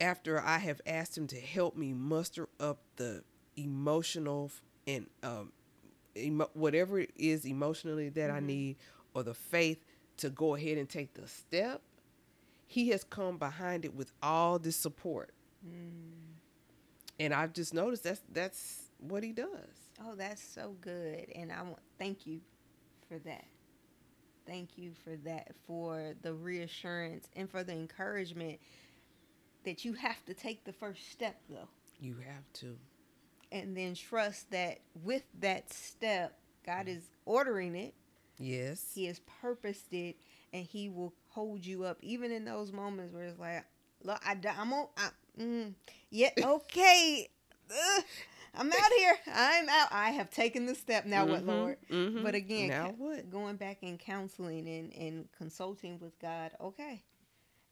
[0.00, 3.22] after i have asked him to help me muster up the
[3.56, 4.50] emotional
[4.86, 5.52] and um
[6.16, 8.44] emo- whatever it is emotionally that i Mhm.
[8.46, 8.76] need
[9.14, 9.84] or the faith
[10.18, 11.82] to go ahead and take the step
[12.66, 15.30] he has come behind it with all this support
[15.66, 16.36] Mm.
[17.18, 19.48] and i've just noticed that's that's what he does
[20.00, 21.28] Oh, that's so good.
[21.34, 22.40] And I want thank you
[23.08, 23.44] for that.
[24.46, 28.60] Thank you for that, for the reassurance and for the encouragement
[29.68, 31.68] that you have to take the first step though.
[32.00, 32.76] You have to.
[33.52, 37.94] And then trust that with that step, God is ordering it.
[38.38, 38.92] Yes.
[38.94, 40.16] He has purposed it
[40.54, 43.64] and he will hold you up even in those moments where it's like,
[44.02, 45.74] look, I, am on, I, mm,
[46.10, 47.28] yeah, okay.
[47.70, 48.04] Ugh,
[48.54, 49.16] I'm out here.
[49.34, 49.88] I'm out.
[49.92, 51.04] I have taken the step.
[51.04, 51.76] Now what, Mhm, Lord?
[51.90, 52.22] mhm.
[52.22, 53.28] But again, now what?
[53.30, 57.02] going back and counseling and, and consulting with God, okay,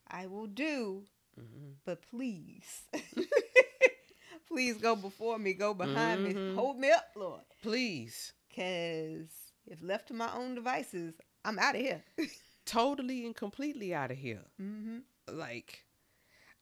[0.09, 1.05] I will do,
[1.39, 1.75] Mhm.
[1.85, 2.83] but please,
[4.49, 6.55] please go before me, go behind me, Mhm.
[6.55, 7.43] hold me up, Lord.
[7.63, 8.33] Please.
[8.49, 9.29] Because
[9.67, 12.03] if left to my own devices, I'm out of here.
[12.65, 14.45] Totally and completely out of here.
[14.61, 14.99] mm-hmm.
[15.29, 15.85] Like,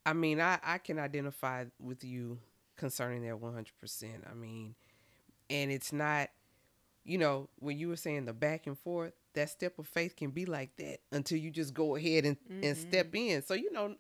[0.04, 2.38] I mean, I I can identify with you
[2.76, 4.24] concerning that one hundred percent.
[4.30, 4.74] I mean,
[5.48, 6.30] and it's not,
[7.04, 10.30] you know, when you were saying the back and forth, that step of faith can
[10.30, 12.88] be like that until you just go ahead and and Mhm.
[12.88, 13.42] step in.
[13.42, 13.96] So you know,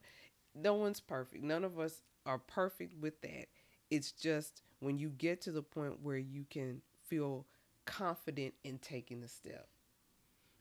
[0.54, 1.42] no one's perfect.
[1.42, 3.46] None of us are perfect with that.
[3.90, 7.46] It's just when you get to the point where you can feel
[7.84, 9.68] confident in taking the step.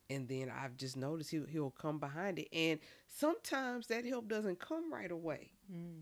[0.09, 2.47] And then I've just noticed he'll, he'll come behind it.
[2.53, 6.01] And sometimes that help doesn't come right away, mm.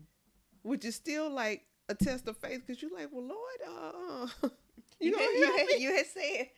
[0.62, 4.48] which is still like a test of faith because you're like, well, Lord, uh,
[5.00, 6.48] you, you, had, you, had, you had said,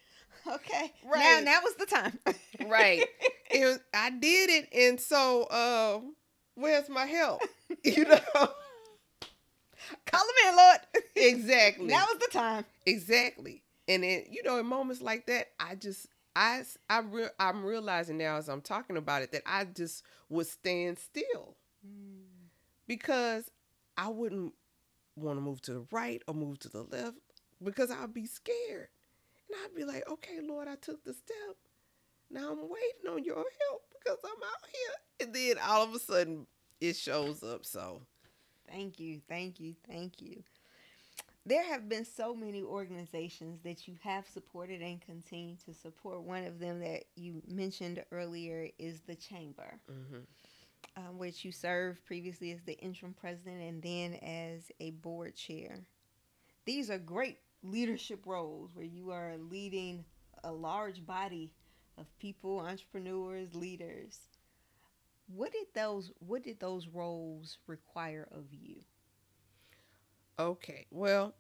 [0.54, 1.44] okay, right.
[1.44, 2.18] Now, now was the time.
[2.68, 3.04] right.
[3.54, 4.68] And I did it.
[4.74, 6.00] And so, uh,
[6.54, 7.42] where's my help?
[7.82, 8.18] You know?
[10.06, 10.78] Call him in, Lord.
[11.16, 11.86] Exactly.
[11.86, 12.64] Now was the time.
[12.86, 13.62] Exactly.
[13.88, 18.16] And then, you know, in moments like that, I just, I, I re- I'm realizing
[18.16, 22.22] now as I'm talking about it that I just would stand still mm.
[22.86, 23.50] because
[23.98, 24.54] I wouldn't
[25.16, 27.18] want to move to the right or move to the left
[27.62, 28.88] because I'd be scared.
[29.48, 31.56] And I'd be like, okay, Lord, I took the step.
[32.30, 35.26] Now I'm waiting on your help because I'm out here.
[35.26, 36.46] And then all of a sudden
[36.80, 37.64] it shows up.
[37.64, 38.02] So
[38.70, 40.42] thank you, thank you, thank you.
[41.46, 46.22] There have been so many organizations that you have supported and continue to support.
[46.22, 49.78] One of them that you mentioned earlier is the Chamber.
[49.90, 50.20] Mm-hmm
[50.96, 55.78] um, which you served previously as the interim president and then as a board chair.
[56.64, 60.04] These are great leadership roles where you are leading
[60.44, 61.52] a large body
[61.98, 64.18] of people, entrepreneurs, leaders.
[65.26, 68.76] What did those what did those roles require of you?
[70.38, 70.86] Okay.
[70.90, 71.34] Well,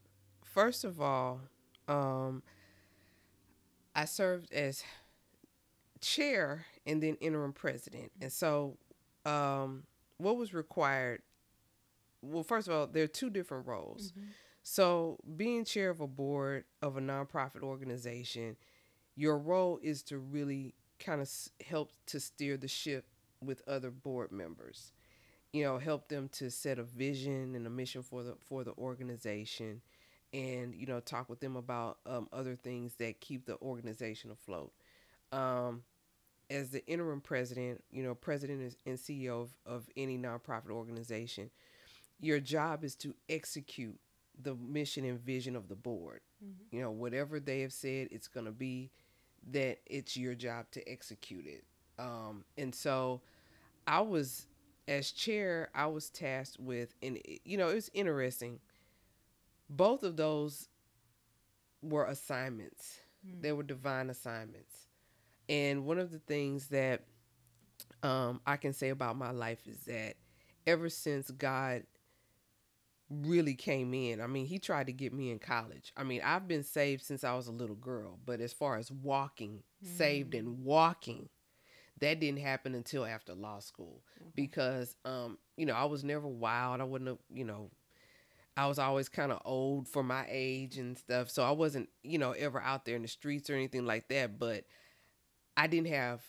[0.44, 1.40] first of all,
[1.88, 2.42] um,
[3.94, 4.84] I served as
[6.00, 8.12] chair and then interim president.
[8.20, 8.76] And so
[9.24, 9.84] um,
[10.18, 11.22] what was required?
[12.22, 14.12] Well, first of all, there are two different roles.
[14.12, 14.28] Mm-hmm.
[14.66, 18.56] So, being chair of a board of a nonprofit organization,
[19.16, 21.30] your role is to really kind of
[21.66, 23.06] help to steer the ship
[23.42, 24.92] with other board members.
[25.52, 28.72] You know, help them to set a vision and a mission for the for the
[28.72, 29.82] organization,
[30.32, 34.72] and you know, talk with them about um, other things that keep the organization afloat.
[35.30, 35.82] Um,
[36.50, 41.50] as the interim president, you know, president and CEO of, of any nonprofit organization,
[42.20, 43.98] your job is to execute
[44.40, 46.20] the mission and vision of the board.
[46.44, 46.76] Mm-hmm.
[46.76, 48.90] You know, whatever they have said, it's going to be
[49.50, 51.64] that it's your job to execute it.
[51.98, 53.20] Um, and so
[53.86, 54.46] I was,
[54.88, 58.60] as chair, I was tasked with, and, you know, it was interesting.
[59.68, 60.68] Both of those
[61.82, 63.42] were assignments, mm-hmm.
[63.42, 64.84] they were divine assignments
[65.48, 67.02] and one of the things that
[68.02, 70.14] um, I can say about my life is that
[70.66, 71.84] ever since God
[73.10, 75.92] really came in, I mean, He tried to get me in college.
[75.96, 78.90] I mean, I've been saved since I was a little girl, but as far as
[78.90, 79.96] walking, mm-hmm.
[79.96, 81.28] saved and walking,
[82.00, 84.30] that didn't happen until after law school mm-hmm.
[84.34, 86.80] because, um, you know, I was never wild.
[86.80, 87.70] I wouldn't have, you know,
[88.56, 91.30] I was always kind of old for my age and stuff.
[91.30, 94.38] So I wasn't, you know, ever out there in the streets or anything like that.
[94.38, 94.64] But
[95.56, 96.20] I didn't have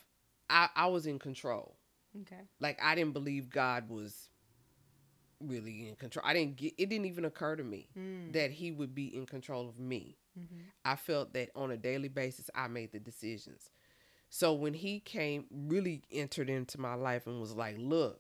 [0.50, 1.78] I, I was in control.
[2.22, 2.42] Okay.
[2.60, 4.30] Like I didn't believe God was
[5.48, 6.26] really in control.
[6.26, 8.34] I didn't get it didn't even occur to me mm.
[8.34, 10.18] that he would be in control of me.
[10.40, 10.62] Mm-hmm.
[10.84, 13.70] I felt that on a daily basis I made the decisions.
[14.30, 18.20] So when he came really entered into my life and was like, "Look,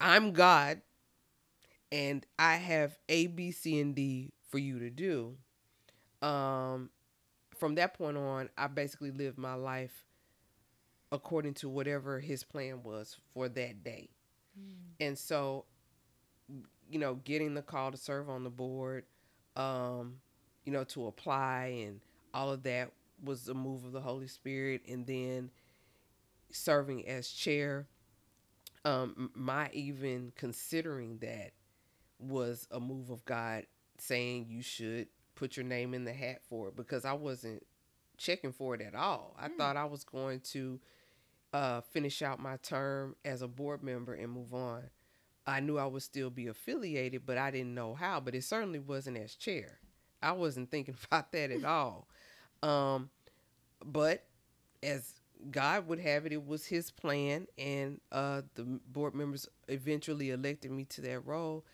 [0.00, 0.80] I'm God
[1.92, 5.36] and I have A, B, C, and D for you to do."
[6.26, 6.90] Um,
[7.56, 10.04] from that point on, I basically lived my life
[11.12, 14.08] according to whatever his plan was for that day.
[14.60, 15.06] Mm.
[15.06, 15.64] And so,
[16.88, 19.04] you know, getting the call to serve on the board,
[19.56, 20.16] um,
[20.64, 22.00] you know, to apply and
[22.34, 22.90] all of that
[23.22, 24.82] was a move of the Holy Spirit.
[24.88, 25.50] And then
[26.50, 27.86] serving as chair,
[28.84, 31.52] um, my even considering that
[32.18, 33.66] was a move of God
[33.98, 37.64] saying you should put your name in the hat for it because I wasn't
[38.18, 39.34] checking for it at all.
[39.38, 39.56] I mm.
[39.56, 40.80] thought I was going to
[41.52, 44.84] uh, finish out my term as a board member and move on.
[45.46, 48.20] I knew I would still be affiliated, but I didn't know how.
[48.20, 49.78] But it certainly wasn't as chair.
[50.22, 52.08] I wasn't thinking about that at all.
[52.62, 53.10] Um,
[53.84, 54.24] but
[54.82, 55.14] as
[55.50, 60.70] God would have it, it was His plan, and uh, the board members eventually elected
[60.70, 61.64] me to that role.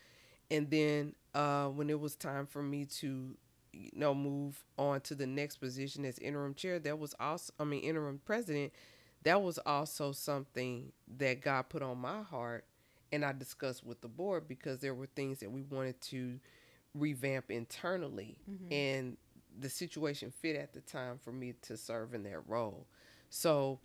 [0.49, 3.37] And then uh, when it was time for me to
[3.73, 7.63] you know move on to the next position as interim chair that was also i
[7.63, 8.73] mean interim president
[9.23, 12.65] that was also something that god put on my heart
[13.11, 16.39] and i discussed with the board because there were things that we wanted to
[16.93, 18.71] revamp internally mm-hmm.
[18.71, 19.17] and
[19.59, 22.87] the situation fit at the time for me to serve in that role
[23.29, 23.79] so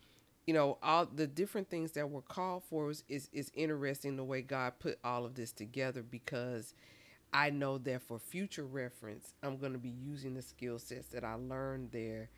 [0.46, 4.24] you know, all the different things that were called for is, is, is interesting the
[4.24, 6.74] way God put all of this together because
[7.32, 11.24] I know that for future reference, I'm going to be using the skill sets that
[11.24, 12.28] I learned there.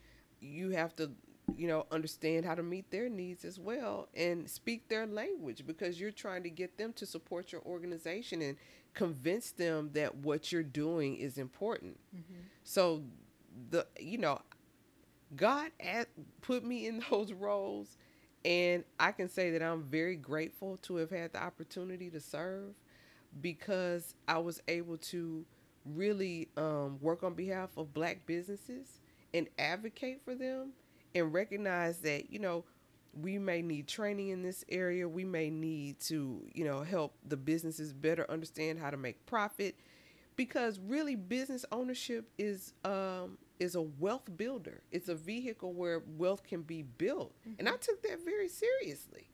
[0.40, 1.12] You have to,
[1.56, 6.00] you know, understand how to meet their needs as well and speak their language because
[6.00, 8.56] you're trying to get them to support your organization and
[8.94, 11.98] convince them that what you're doing is important.
[12.14, 12.40] Mm-hmm.
[12.62, 13.02] So,
[13.70, 14.40] the, you know,
[15.36, 16.08] God at,
[16.40, 17.96] put me in those roles,
[18.44, 22.74] and I can say that I'm very grateful to have had the opportunity to serve
[23.40, 25.44] because I was able to
[25.84, 29.00] really um, work on behalf of black businesses
[29.34, 30.72] and advocate for them
[31.14, 32.64] and recognize that, you know,
[33.20, 35.08] we may need training in this area.
[35.08, 39.76] We may need to, you know, help the businesses better understand how to make profit
[40.36, 44.82] because really business ownership is um, is a wealth builder.
[44.90, 47.34] It's a vehicle where wealth can be built.
[47.40, 47.60] Mm-hmm.
[47.60, 49.28] And I took that very seriously.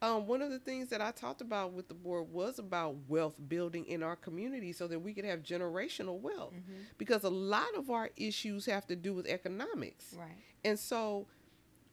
[0.00, 3.34] Um, one of the things that I talked about with the board was about wealth
[3.48, 6.54] building in our community so that we could have generational wealth.
[6.54, 6.82] Mm-hmm.
[6.98, 10.14] Because a lot of our issues have to do with economics.
[10.16, 10.36] Right.
[10.64, 11.26] And so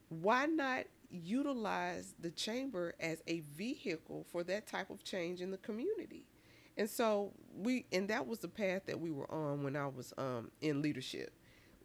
[0.10, 5.58] why not utilize the chamber as a vehicle for that type of change in the
[5.58, 6.26] community?
[6.78, 10.14] And so we and that was the path that we were on when I was
[10.18, 11.34] um, in leadership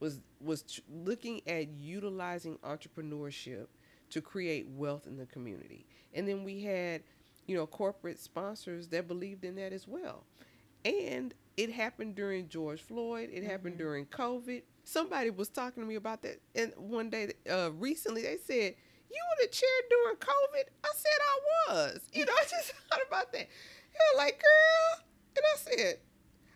[0.01, 3.67] was was tr- looking at utilizing entrepreneurship
[4.11, 5.87] to create wealth in the community.
[6.15, 7.03] And then we had,
[7.47, 10.25] you know, corporate sponsors that believed in that as well.
[10.85, 13.51] And it happened during George Floyd, it mm-hmm.
[13.51, 14.63] happened during COVID.
[14.85, 18.75] Somebody was talking to me about that and one day uh, recently they said,
[19.11, 22.01] "You were the chair during COVID?" I said I was.
[22.13, 23.49] You know, I just thought about that.
[23.93, 25.05] You're like, "Girl."
[25.37, 25.97] And I said,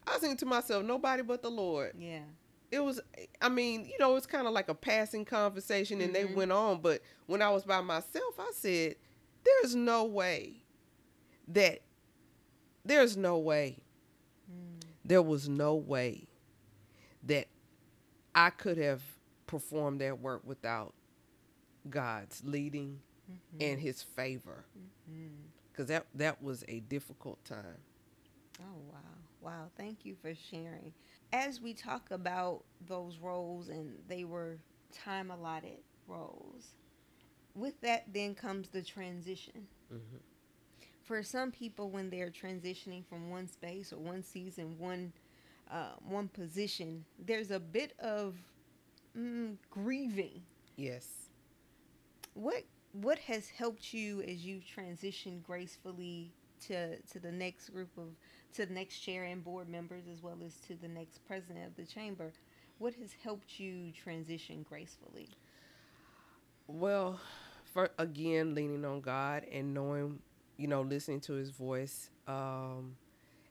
[0.06, 1.92] I was thinking to myself, nobody but the Lord.
[1.96, 2.22] Yeah
[2.74, 3.00] it was
[3.40, 6.26] i mean you know it's kind of like a passing conversation and mm-hmm.
[6.26, 8.96] they went on but when i was by myself i said
[9.44, 10.60] there's no way
[11.46, 11.80] that
[12.84, 13.78] there's no way
[14.50, 14.82] mm.
[15.04, 16.26] there was no way
[17.22, 17.46] that
[18.34, 19.02] i could have
[19.46, 20.94] performed that work without
[21.88, 22.98] god's leading
[23.30, 23.58] mm-hmm.
[23.60, 24.64] and his favor
[25.70, 25.92] because mm-hmm.
[25.92, 27.78] that that was a difficult time
[28.60, 28.98] oh wow
[29.40, 30.92] wow thank you for sharing
[31.34, 34.56] as we talk about those roles and they were
[34.92, 36.76] time allotted roles,
[37.56, 39.66] with that then comes the transition.
[39.92, 40.16] Mm-hmm.
[41.02, 45.12] For some people, when they're transitioning from one space or one season, one
[45.70, 48.36] uh, one position, there's a bit of
[49.18, 50.42] mm, grieving.
[50.76, 51.08] Yes.
[52.34, 56.30] What what has helped you as you transition gracefully
[56.68, 58.08] to to the next group of
[58.54, 61.76] to the next chair and board members as well as to the next president of
[61.76, 62.32] the chamber
[62.78, 65.28] what has helped you transition gracefully?
[66.66, 67.20] Well
[67.72, 70.20] for again leaning on god and knowing
[70.56, 72.94] you know listening to his voice um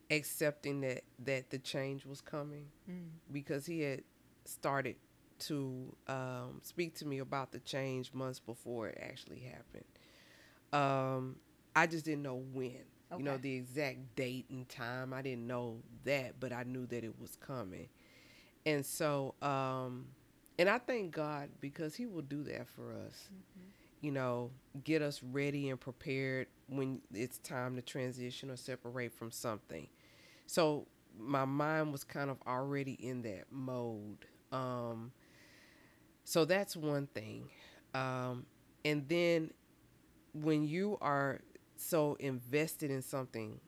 [0.09, 3.07] accepting that that the change was coming mm.
[3.31, 4.01] because he had
[4.45, 4.95] started
[5.39, 9.83] to um, speak to me about the change months before it actually happened.
[10.71, 11.35] Um,
[11.75, 12.79] i just didn't know when
[13.13, 13.19] Okay.
[13.23, 15.13] You know, the exact date and time.
[15.13, 17.87] I didn't know that, but I knew that it was coming.
[18.65, 20.05] And so, um,
[20.57, 23.29] and I thank God because He will do that for us.
[23.31, 23.67] Mm-hmm.
[24.01, 24.51] You know,
[24.83, 29.87] get us ready and prepared when it's time to transition or separate from something.
[30.45, 30.87] So
[31.17, 34.25] my mind was kind of already in that mode.
[34.51, 35.11] Um,
[36.25, 37.49] so that's one thing.
[37.93, 38.45] Um,
[38.83, 39.51] and then
[40.33, 41.41] when you are
[41.75, 43.59] so invested in something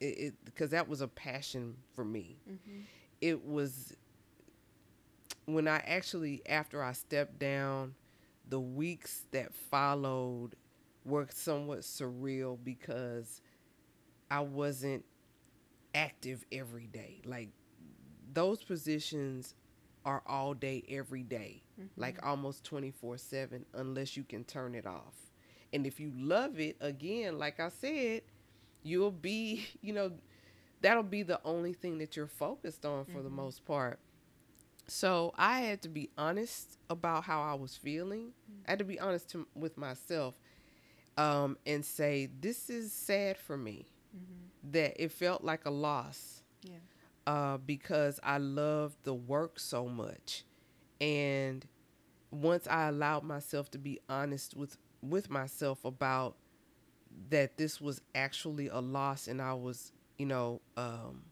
[0.00, 2.80] it because that was a passion for me mm-hmm.
[3.20, 3.94] it was
[5.46, 7.94] when i actually after i stepped down
[8.48, 10.54] the weeks that followed
[11.04, 13.42] were somewhat surreal because
[14.30, 15.04] i wasn't
[15.94, 17.50] active every day like
[18.32, 19.54] those positions
[20.04, 22.00] are all day every day, mm-hmm.
[22.00, 25.14] like almost 24 7 unless you can turn it off
[25.72, 28.22] and if you love it, again, like I said,
[28.82, 30.12] you'll be, you know,
[30.80, 33.24] that'll be the only thing that you're focused on for mm-hmm.
[33.24, 33.98] the most part.
[34.86, 38.32] So I had to be honest about how I was feeling.
[38.50, 38.62] Mm-hmm.
[38.66, 40.34] I had to be honest to, with myself
[41.16, 43.86] um, and say, this is sad for me.
[44.16, 44.72] Mm-hmm.
[44.72, 46.42] That it felt like a loss.
[46.64, 46.74] Yeah.
[47.26, 50.44] Uh, because I loved the work so much.
[51.00, 51.64] And
[52.30, 56.36] once I allowed myself to be honest with with myself about
[57.30, 61.22] that this was actually a loss and I was, you know, um,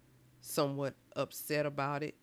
[0.41, 2.15] somewhat upset about it.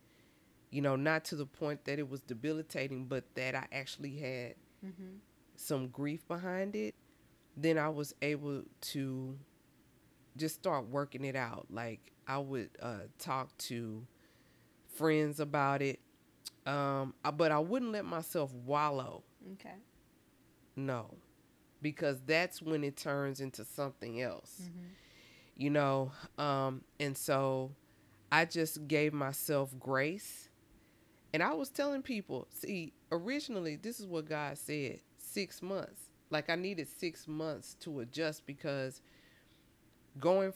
[0.70, 4.54] You know, not to the point that it was debilitating, but that I actually had
[4.84, 5.16] mm-hmm.
[5.54, 6.94] some grief behind it,
[7.56, 9.38] then I was able to
[10.36, 11.66] just start working it out.
[11.70, 14.06] Like I would uh, talk to
[14.94, 16.00] friends about it,
[16.66, 19.22] um, but I wouldn't let myself wallow.
[19.54, 19.76] Okay.
[20.74, 21.14] No,
[21.82, 24.62] because that's when it turns into something else.
[24.62, 24.86] Mm-hmm.
[25.56, 27.72] You know, um, and so
[28.30, 30.48] I just gave myself grace.
[31.32, 36.10] And I was telling people, see, originally, this is what God said six months.
[36.30, 39.00] Like, I needed six months to adjust because
[40.18, 40.52] going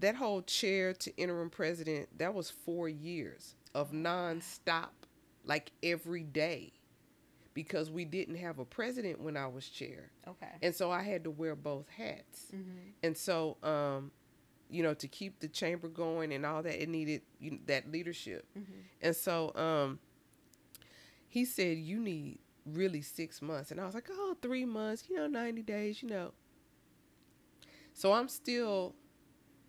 [0.00, 4.90] that whole chair to interim president, that was four years of nonstop,
[5.44, 6.72] like every day
[7.54, 10.10] because we didn't have a president when I was chair.
[10.26, 10.52] Okay.
[10.62, 12.46] And so I had to wear both hats.
[12.54, 12.78] Mm-hmm.
[13.02, 14.10] And so, um,
[14.70, 17.90] you know, to keep the chamber going and all that, it needed you know, that
[17.90, 18.46] leadership.
[18.58, 18.72] Mm-hmm.
[19.02, 19.98] And so, um,
[21.28, 23.70] he said, you need really six months.
[23.70, 26.32] And I was like, oh, three months, you know, 90 days, you know.
[27.94, 28.94] So I'm still,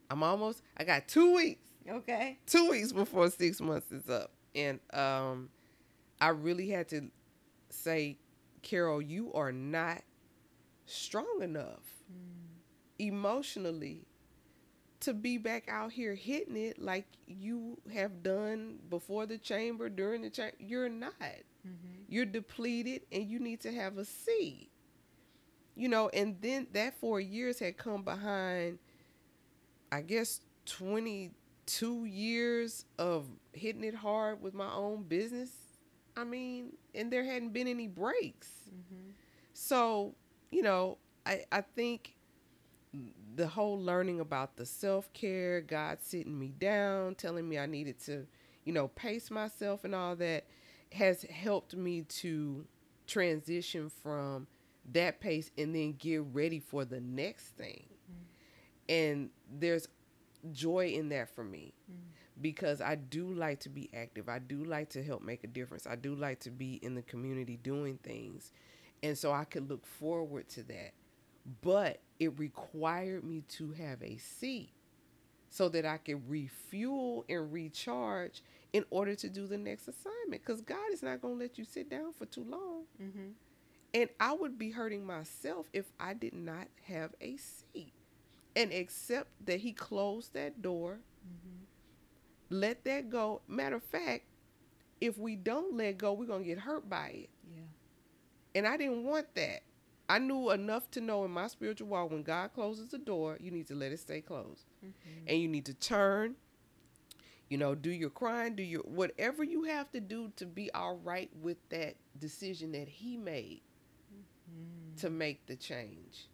[0.09, 1.69] I'm almost, I got two weeks.
[1.89, 2.37] Okay.
[2.45, 4.31] Two weeks before six months is up.
[4.55, 5.49] And um,
[6.21, 7.09] I really had to
[7.73, 8.17] say,
[8.61, 10.03] Carol, you are not
[10.85, 13.05] strong enough mm.
[13.05, 14.05] emotionally
[15.03, 20.21] to be back out here hitting it like you have done before the chamber during
[20.21, 20.55] the chamber.
[20.59, 21.13] You're not.
[21.19, 22.03] Mm-hmm.
[22.07, 24.69] You're depleted and you need to have a seat.
[25.75, 28.79] You know, and then that four years had come behind,
[29.91, 35.49] I guess, 22 years of hitting it hard with my own business
[36.15, 38.49] I mean, and there hadn't been any breaks.
[38.69, 39.11] Mm-hmm.
[39.53, 40.15] So,
[40.51, 42.15] you know, I, I think
[43.35, 47.99] the whole learning about the self care, God sitting me down, telling me I needed
[48.05, 48.27] to,
[48.65, 50.45] you know, pace myself and all that
[50.91, 52.65] has helped me to
[53.07, 54.47] transition from
[54.91, 57.85] that pace and then get ready for the next thing.
[58.11, 58.93] Mm-hmm.
[58.93, 59.87] And there's
[60.51, 61.73] joy in that for me.
[61.91, 64.27] Mm-hmm because I do like to be active.
[64.27, 65.85] I do like to help make a difference.
[65.85, 68.51] I do like to be in the community doing things.
[69.01, 70.93] And so I could look forward to that.
[71.61, 74.71] But it required me to have a seat
[75.49, 80.43] so that I could refuel and recharge in order to do the next assignment.
[80.43, 82.83] Because God is not going to let you sit down for too long.
[83.01, 83.27] Mm-hmm.
[83.93, 87.93] And I would be hurting myself if I did not have a seat
[88.55, 90.99] and accept that He closed that door.
[91.27, 91.62] Mm-hmm
[92.53, 93.41] let that go.
[93.47, 94.23] Matter of fact,
[95.01, 97.29] if we don't let go, we're gonna get hurt by it.
[97.53, 97.61] Yeah.
[98.55, 99.63] And I didn't want that.
[100.07, 103.51] I knew enough to know in my spiritual walk when God closes the door, you
[103.51, 104.65] need to let it stay closed.
[104.85, 105.27] Mm-hmm.
[105.27, 106.35] And you need to turn,
[107.49, 110.97] you know, do your crying, do your whatever you have to do to be all
[110.97, 113.61] right with that decision that he made
[114.13, 114.95] mm-hmm.
[114.97, 116.27] to make the change.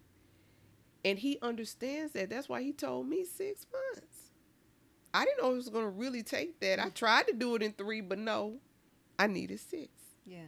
[1.05, 2.29] And he understands that.
[2.29, 4.08] That's why he told me six months.
[5.13, 6.79] I didn't know it was going to really take that.
[6.79, 8.57] I tried to do it in three, but no,
[9.17, 9.89] I needed six.
[10.25, 10.47] Yeah.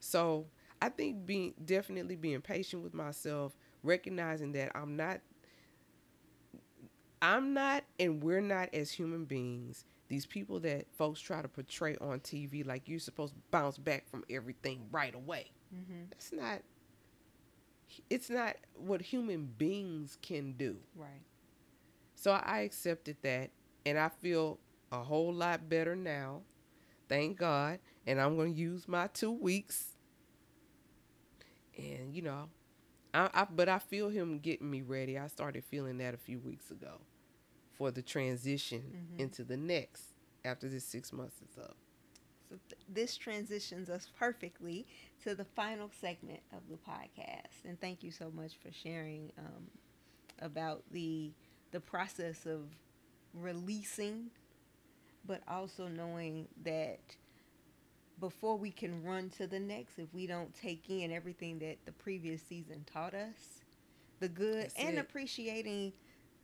[0.00, 0.46] So
[0.80, 5.20] I think being definitely being patient with myself, recognizing that I'm not,
[7.22, 9.84] I'm not, and we're not as human beings.
[10.08, 14.08] These people that folks try to portray on TV, like you're supposed to bounce back
[14.08, 15.50] from everything right away.
[15.74, 16.04] Mm-hmm.
[16.10, 16.60] That's not.
[18.10, 20.76] It's not what human beings can do.
[20.94, 21.22] Right.
[22.14, 23.50] So I accepted that
[23.88, 24.58] and I feel
[24.92, 26.42] a whole lot better now.
[27.08, 27.78] Thank God.
[28.06, 29.96] And I'm going to use my two weeks.
[31.76, 32.48] And, you know,
[33.14, 35.18] I, I, but I feel him getting me ready.
[35.18, 37.00] I started feeling that a few weeks ago
[37.72, 39.22] for the transition mm-hmm.
[39.22, 40.02] into the next
[40.44, 41.76] after this six months is up.
[42.50, 44.86] So th- this transitions us perfectly
[45.22, 47.64] to the final segment of the podcast.
[47.66, 49.64] And thank you so much for sharing um,
[50.42, 51.32] about the
[51.70, 52.62] the process of
[53.40, 54.30] releasing,
[55.26, 57.00] but also knowing that
[58.20, 61.92] before we can run to the next, if we don't take in everything that the
[61.92, 63.62] previous season taught us,
[64.20, 65.00] the good, That's and it.
[65.00, 65.92] appreciating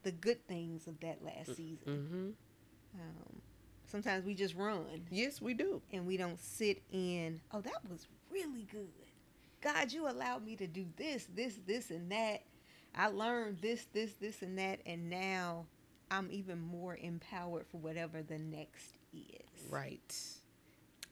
[0.02, 1.86] the good things of that last mm, season.
[1.86, 3.00] Mm-hmm.
[3.00, 3.40] Um,
[3.86, 4.84] sometimes we just run.
[5.10, 5.82] Yes, we do.
[5.92, 8.88] And we don't sit in, oh, that was really good.
[9.60, 12.42] God, you allowed me to do this, this, this, and that.
[12.94, 14.80] I learned this, this, this, and that.
[14.86, 15.66] And now
[16.10, 19.70] I'm even more empowered for whatever the next is.
[19.70, 20.16] Right.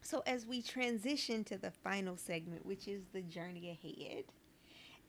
[0.02, 4.24] So, as we transition to the final segment, which is the journey ahead,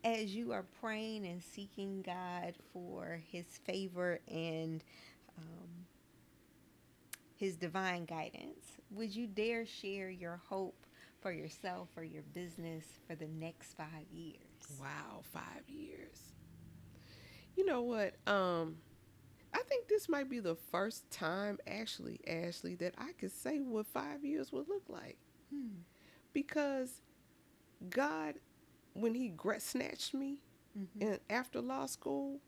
[0.04, 4.84] as you are praying and seeking God for His favor and
[5.38, 5.70] um,
[7.36, 10.86] His divine guidance, would you dare share your hope
[11.22, 14.38] for yourself, for your business, for the next five years?
[14.80, 16.20] Wow, five years.
[17.56, 18.16] You know what?
[18.28, 18.78] Um,
[19.54, 23.86] I think this might be the first time, actually, Ashley, that I could say what
[23.88, 25.18] five years would look like.
[25.54, 25.82] Hmm.
[26.34, 27.02] Because
[27.90, 28.36] God,
[28.94, 30.40] when He snatched me
[30.78, 31.02] mm-hmm.
[31.02, 32.40] in, after law school,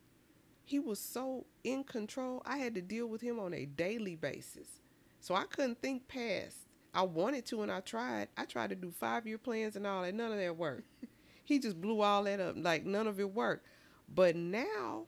[0.64, 2.42] He was so in control.
[2.46, 4.82] I had to deal with Him on a daily basis.
[5.20, 6.58] So I couldn't think past.
[6.94, 8.30] I wanted to and I tried.
[8.38, 10.16] I tried to do five year plans and all that.
[10.16, 10.88] None of that worked.
[11.44, 12.56] he just blew all that up.
[12.58, 13.68] Like none of it worked.
[14.08, 15.08] But now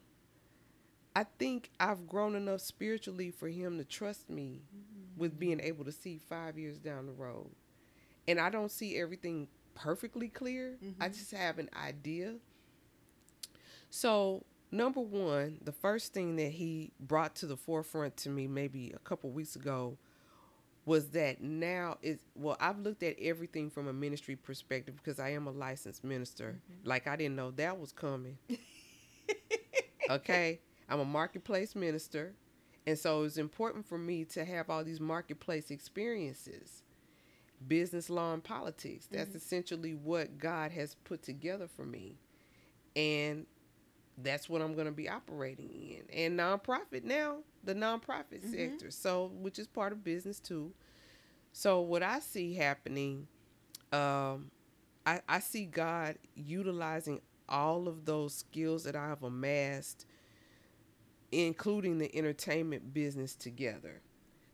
[1.18, 5.20] I think I've grown enough spiritually for him to trust me mm-hmm.
[5.20, 7.49] with being able to see five years down the road.
[8.28, 10.78] And I don't see everything perfectly clear.
[10.78, 11.01] Mm-hmm.
[11.01, 12.36] I just have an idea.
[13.89, 18.93] So, number one, the first thing that he brought to the forefront to me maybe
[18.95, 19.97] a couple weeks ago
[20.86, 25.30] was that now is well, I've looked at everything from a ministry perspective because I
[25.30, 26.59] am a licensed minister.
[26.61, 26.88] Mm-hmm.
[26.88, 28.38] Like I didn't know that was coming.
[30.11, 30.59] okay.
[30.89, 32.33] I'm a marketplace minister.
[32.85, 36.83] And so it's important for me to have all these marketplace experiences.
[37.67, 39.07] Business law and politics.
[39.11, 39.38] That's mm-hmm.
[39.38, 42.15] essentially what God has put together for me.
[42.95, 43.45] And
[44.17, 46.03] that's what I'm going to be operating in.
[46.13, 48.53] And nonprofit now, the nonprofit mm-hmm.
[48.53, 48.91] sector.
[48.91, 50.71] So, which is part of business too.
[51.51, 53.27] So, what I see happening,
[53.91, 54.49] um,
[55.05, 60.05] I, I see God utilizing all of those skills that I have amassed
[61.32, 64.01] including the entertainment business together.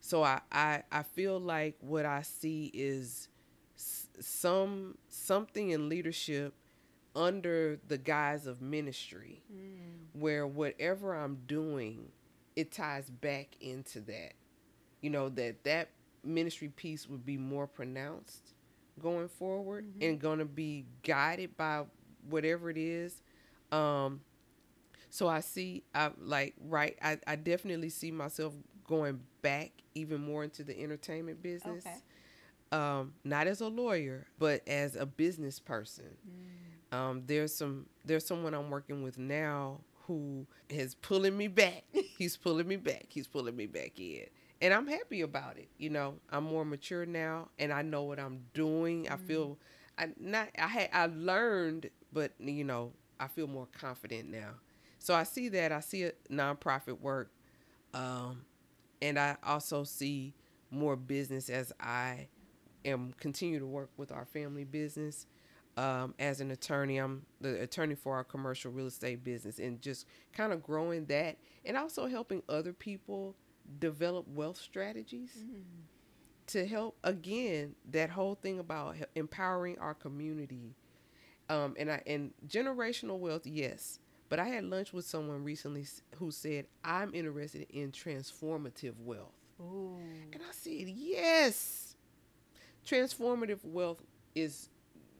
[0.01, 3.30] So I, I, I feel like what I see is
[3.76, 6.53] some something in leadership
[7.15, 9.78] under the guise of ministry mm.
[10.13, 12.11] where whatever I'm doing
[12.55, 14.34] it ties back into that.
[15.01, 15.89] You know that that
[16.24, 18.53] ministry piece would be more pronounced
[19.01, 20.03] going forward mm-hmm.
[20.03, 21.84] and going to be guided by
[22.30, 23.21] whatever it is
[23.71, 24.21] um,
[25.14, 26.97] so I see, I like, right.
[26.99, 28.51] I, I definitely see myself
[28.84, 31.86] going back even more into the entertainment business.
[31.86, 31.97] Okay.
[32.72, 36.18] Um, not as a lawyer, but as a business person.
[36.91, 36.97] Mm.
[36.97, 41.84] Um, there's some, there's someone I'm working with now who is pulling me back.
[42.18, 43.05] He's pulling me back.
[43.09, 44.26] He's pulling me back in.
[44.64, 45.70] And I'm happy about it.
[45.78, 49.03] You know, I'm more mature now and I know what I'm doing.
[49.03, 49.11] Mm.
[49.11, 49.59] I feel
[49.95, 54.53] I not I had I learned, but you know, I feel more confident now.
[55.04, 55.74] So I see that.
[55.74, 57.30] I see a nonprofit work.
[57.93, 58.45] Um,
[59.01, 60.34] and I also see
[60.72, 62.30] more business as I
[62.86, 65.28] am continue to work with our family business.
[65.76, 70.08] Um, as an attorney, I'm the attorney for our commercial real estate business and just
[70.32, 71.36] kind of growing that
[71.66, 73.36] and also helping other people
[73.80, 75.82] develop wealth strategies mm-hmm.
[76.47, 80.76] to help again that whole thing about empowering our community
[81.49, 83.99] um, and I and generational wealth yes
[84.34, 89.36] but I had lunch with someone recently who said, I'm interested in transformative wealth.
[89.61, 89.99] Ooh.
[90.31, 91.95] And I said, yes.
[92.84, 94.01] Transformative wealth
[94.34, 94.69] is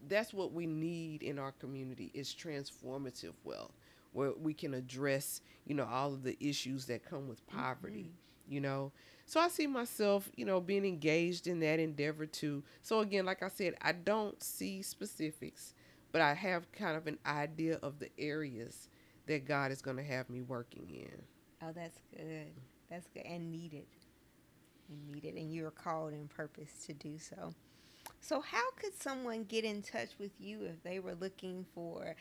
[0.08, 3.74] that's what we need in our community is transformative wealth
[4.14, 8.54] where we can address, you know, all of the issues that come with poverty, mm-hmm.
[8.56, 8.92] you know.
[9.28, 12.64] So I see myself, you know, being engaged in that endeavor too.
[12.82, 15.76] So again, like I said, I don't see specifics,
[16.12, 18.90] but I have kind of an idea of the areas
[19.28, 21.22] that God is going to have me working in.
[21.62, 22.52] Oh, that's good.
[22.90, 23.86] That's good and needed.
[24.90, 27.54] And needed, and you're called and purpose to do so.
[28.20, 32.16] So, how could someone get in touch with you if they were looking for,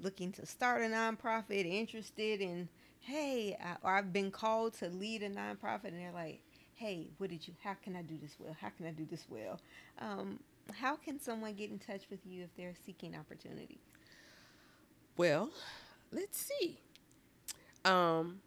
[0.00, 2.68] looking to start a nonprofit, interested in,
[3.00, 6.40] hey, I, or I've been called to lead a nonprofit, and they're like,
[6.74, 7.54] hey, what did you?
[7.62, 8.56] How can I do this well?
[8.60, 9.60] How can I do this well?
[9.98, 10.38] Um,
[10.74, 13.80] how can someone get in touch with you if they're seeking opportunity?
[15.16, 15.50] Well,
[16.12, 16.80] let's see.
[17.84, 18.40] Um,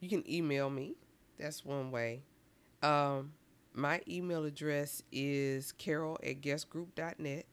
[0.00, 0.96] you can email me.
[1.38, 2.22] That's one way.
[2.82, 3.32] Um,
[3.74, 7.46] my email address is carol at guessgroup.net.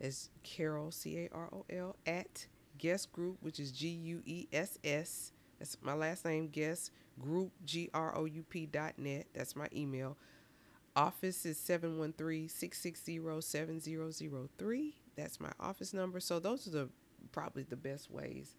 [0.00, 2.46] It's Carol, C A R O L, at
[2.78, 5.32] Guess Group, which is G U E S S.
[5.58, 6.90] That's my last name, Guess
[7.20, 9.26] Group, G R O U P dot net.
[9.32, 10.16] That's my email.
[10.96, 14.94] Office is 713 660 7003.
[15.16, 16.20] That's my office number.
[16.20, 16.88] So those are the
[17.32, 18.54] probably the best ways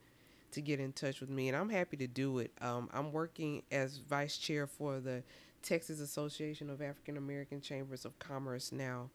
[0.56, 2.51] to get in touch with me, and I'm happy to do it.
[2.62, 5.24] Um, I'm working as vice chair for the
[5.62, 9.10] Texas Association of African American Chambers of Commerce now,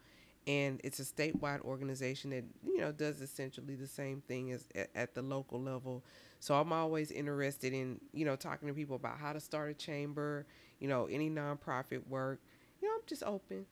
[0.47, 4.91] and it's a statewide organization that you know does essentially the same thing as at,
[4.95, 6.05] at the local level.
[6.41, 9.75] So I'm always interested in you know talking to people about how to start a
[9.75, 10.47] chamber,
[10.79, 12.41] you know, any nonprofit work.
[12.81, 13.67] You know, I'm just open.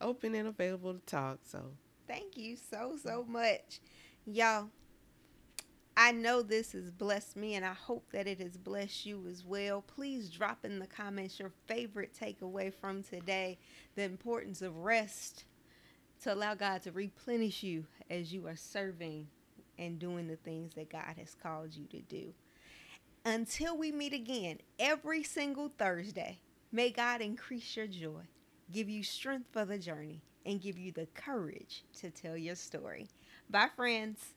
[0.00, 1.40] open and available to talk.
[1.44, 1.62] So
[2.06, 3.80] thank you so so much,
[4.26, 4.68] y'all.
[6.00, 9.44] I know this has blessed me, and I hope that it has blessed you as
[9.44, 9.82] well.
[9.82, 13.58] Please drop in the comments your favorite takeaway from today
[13.96, 15.42] the importance of rest
[16.22, 19.26] to allow God to replenish you as you are serving
[19.76, 22.32] and doing the things that God has called you to do.
[23.24, 26.38] Until we meet again every single Thursday,
[26.70, 28.22] may God increase your joy,
[28.72, 33.08] give you strength for the journey, and give you the courage to tell your story.
[33.50, 34.34] Bye, friends.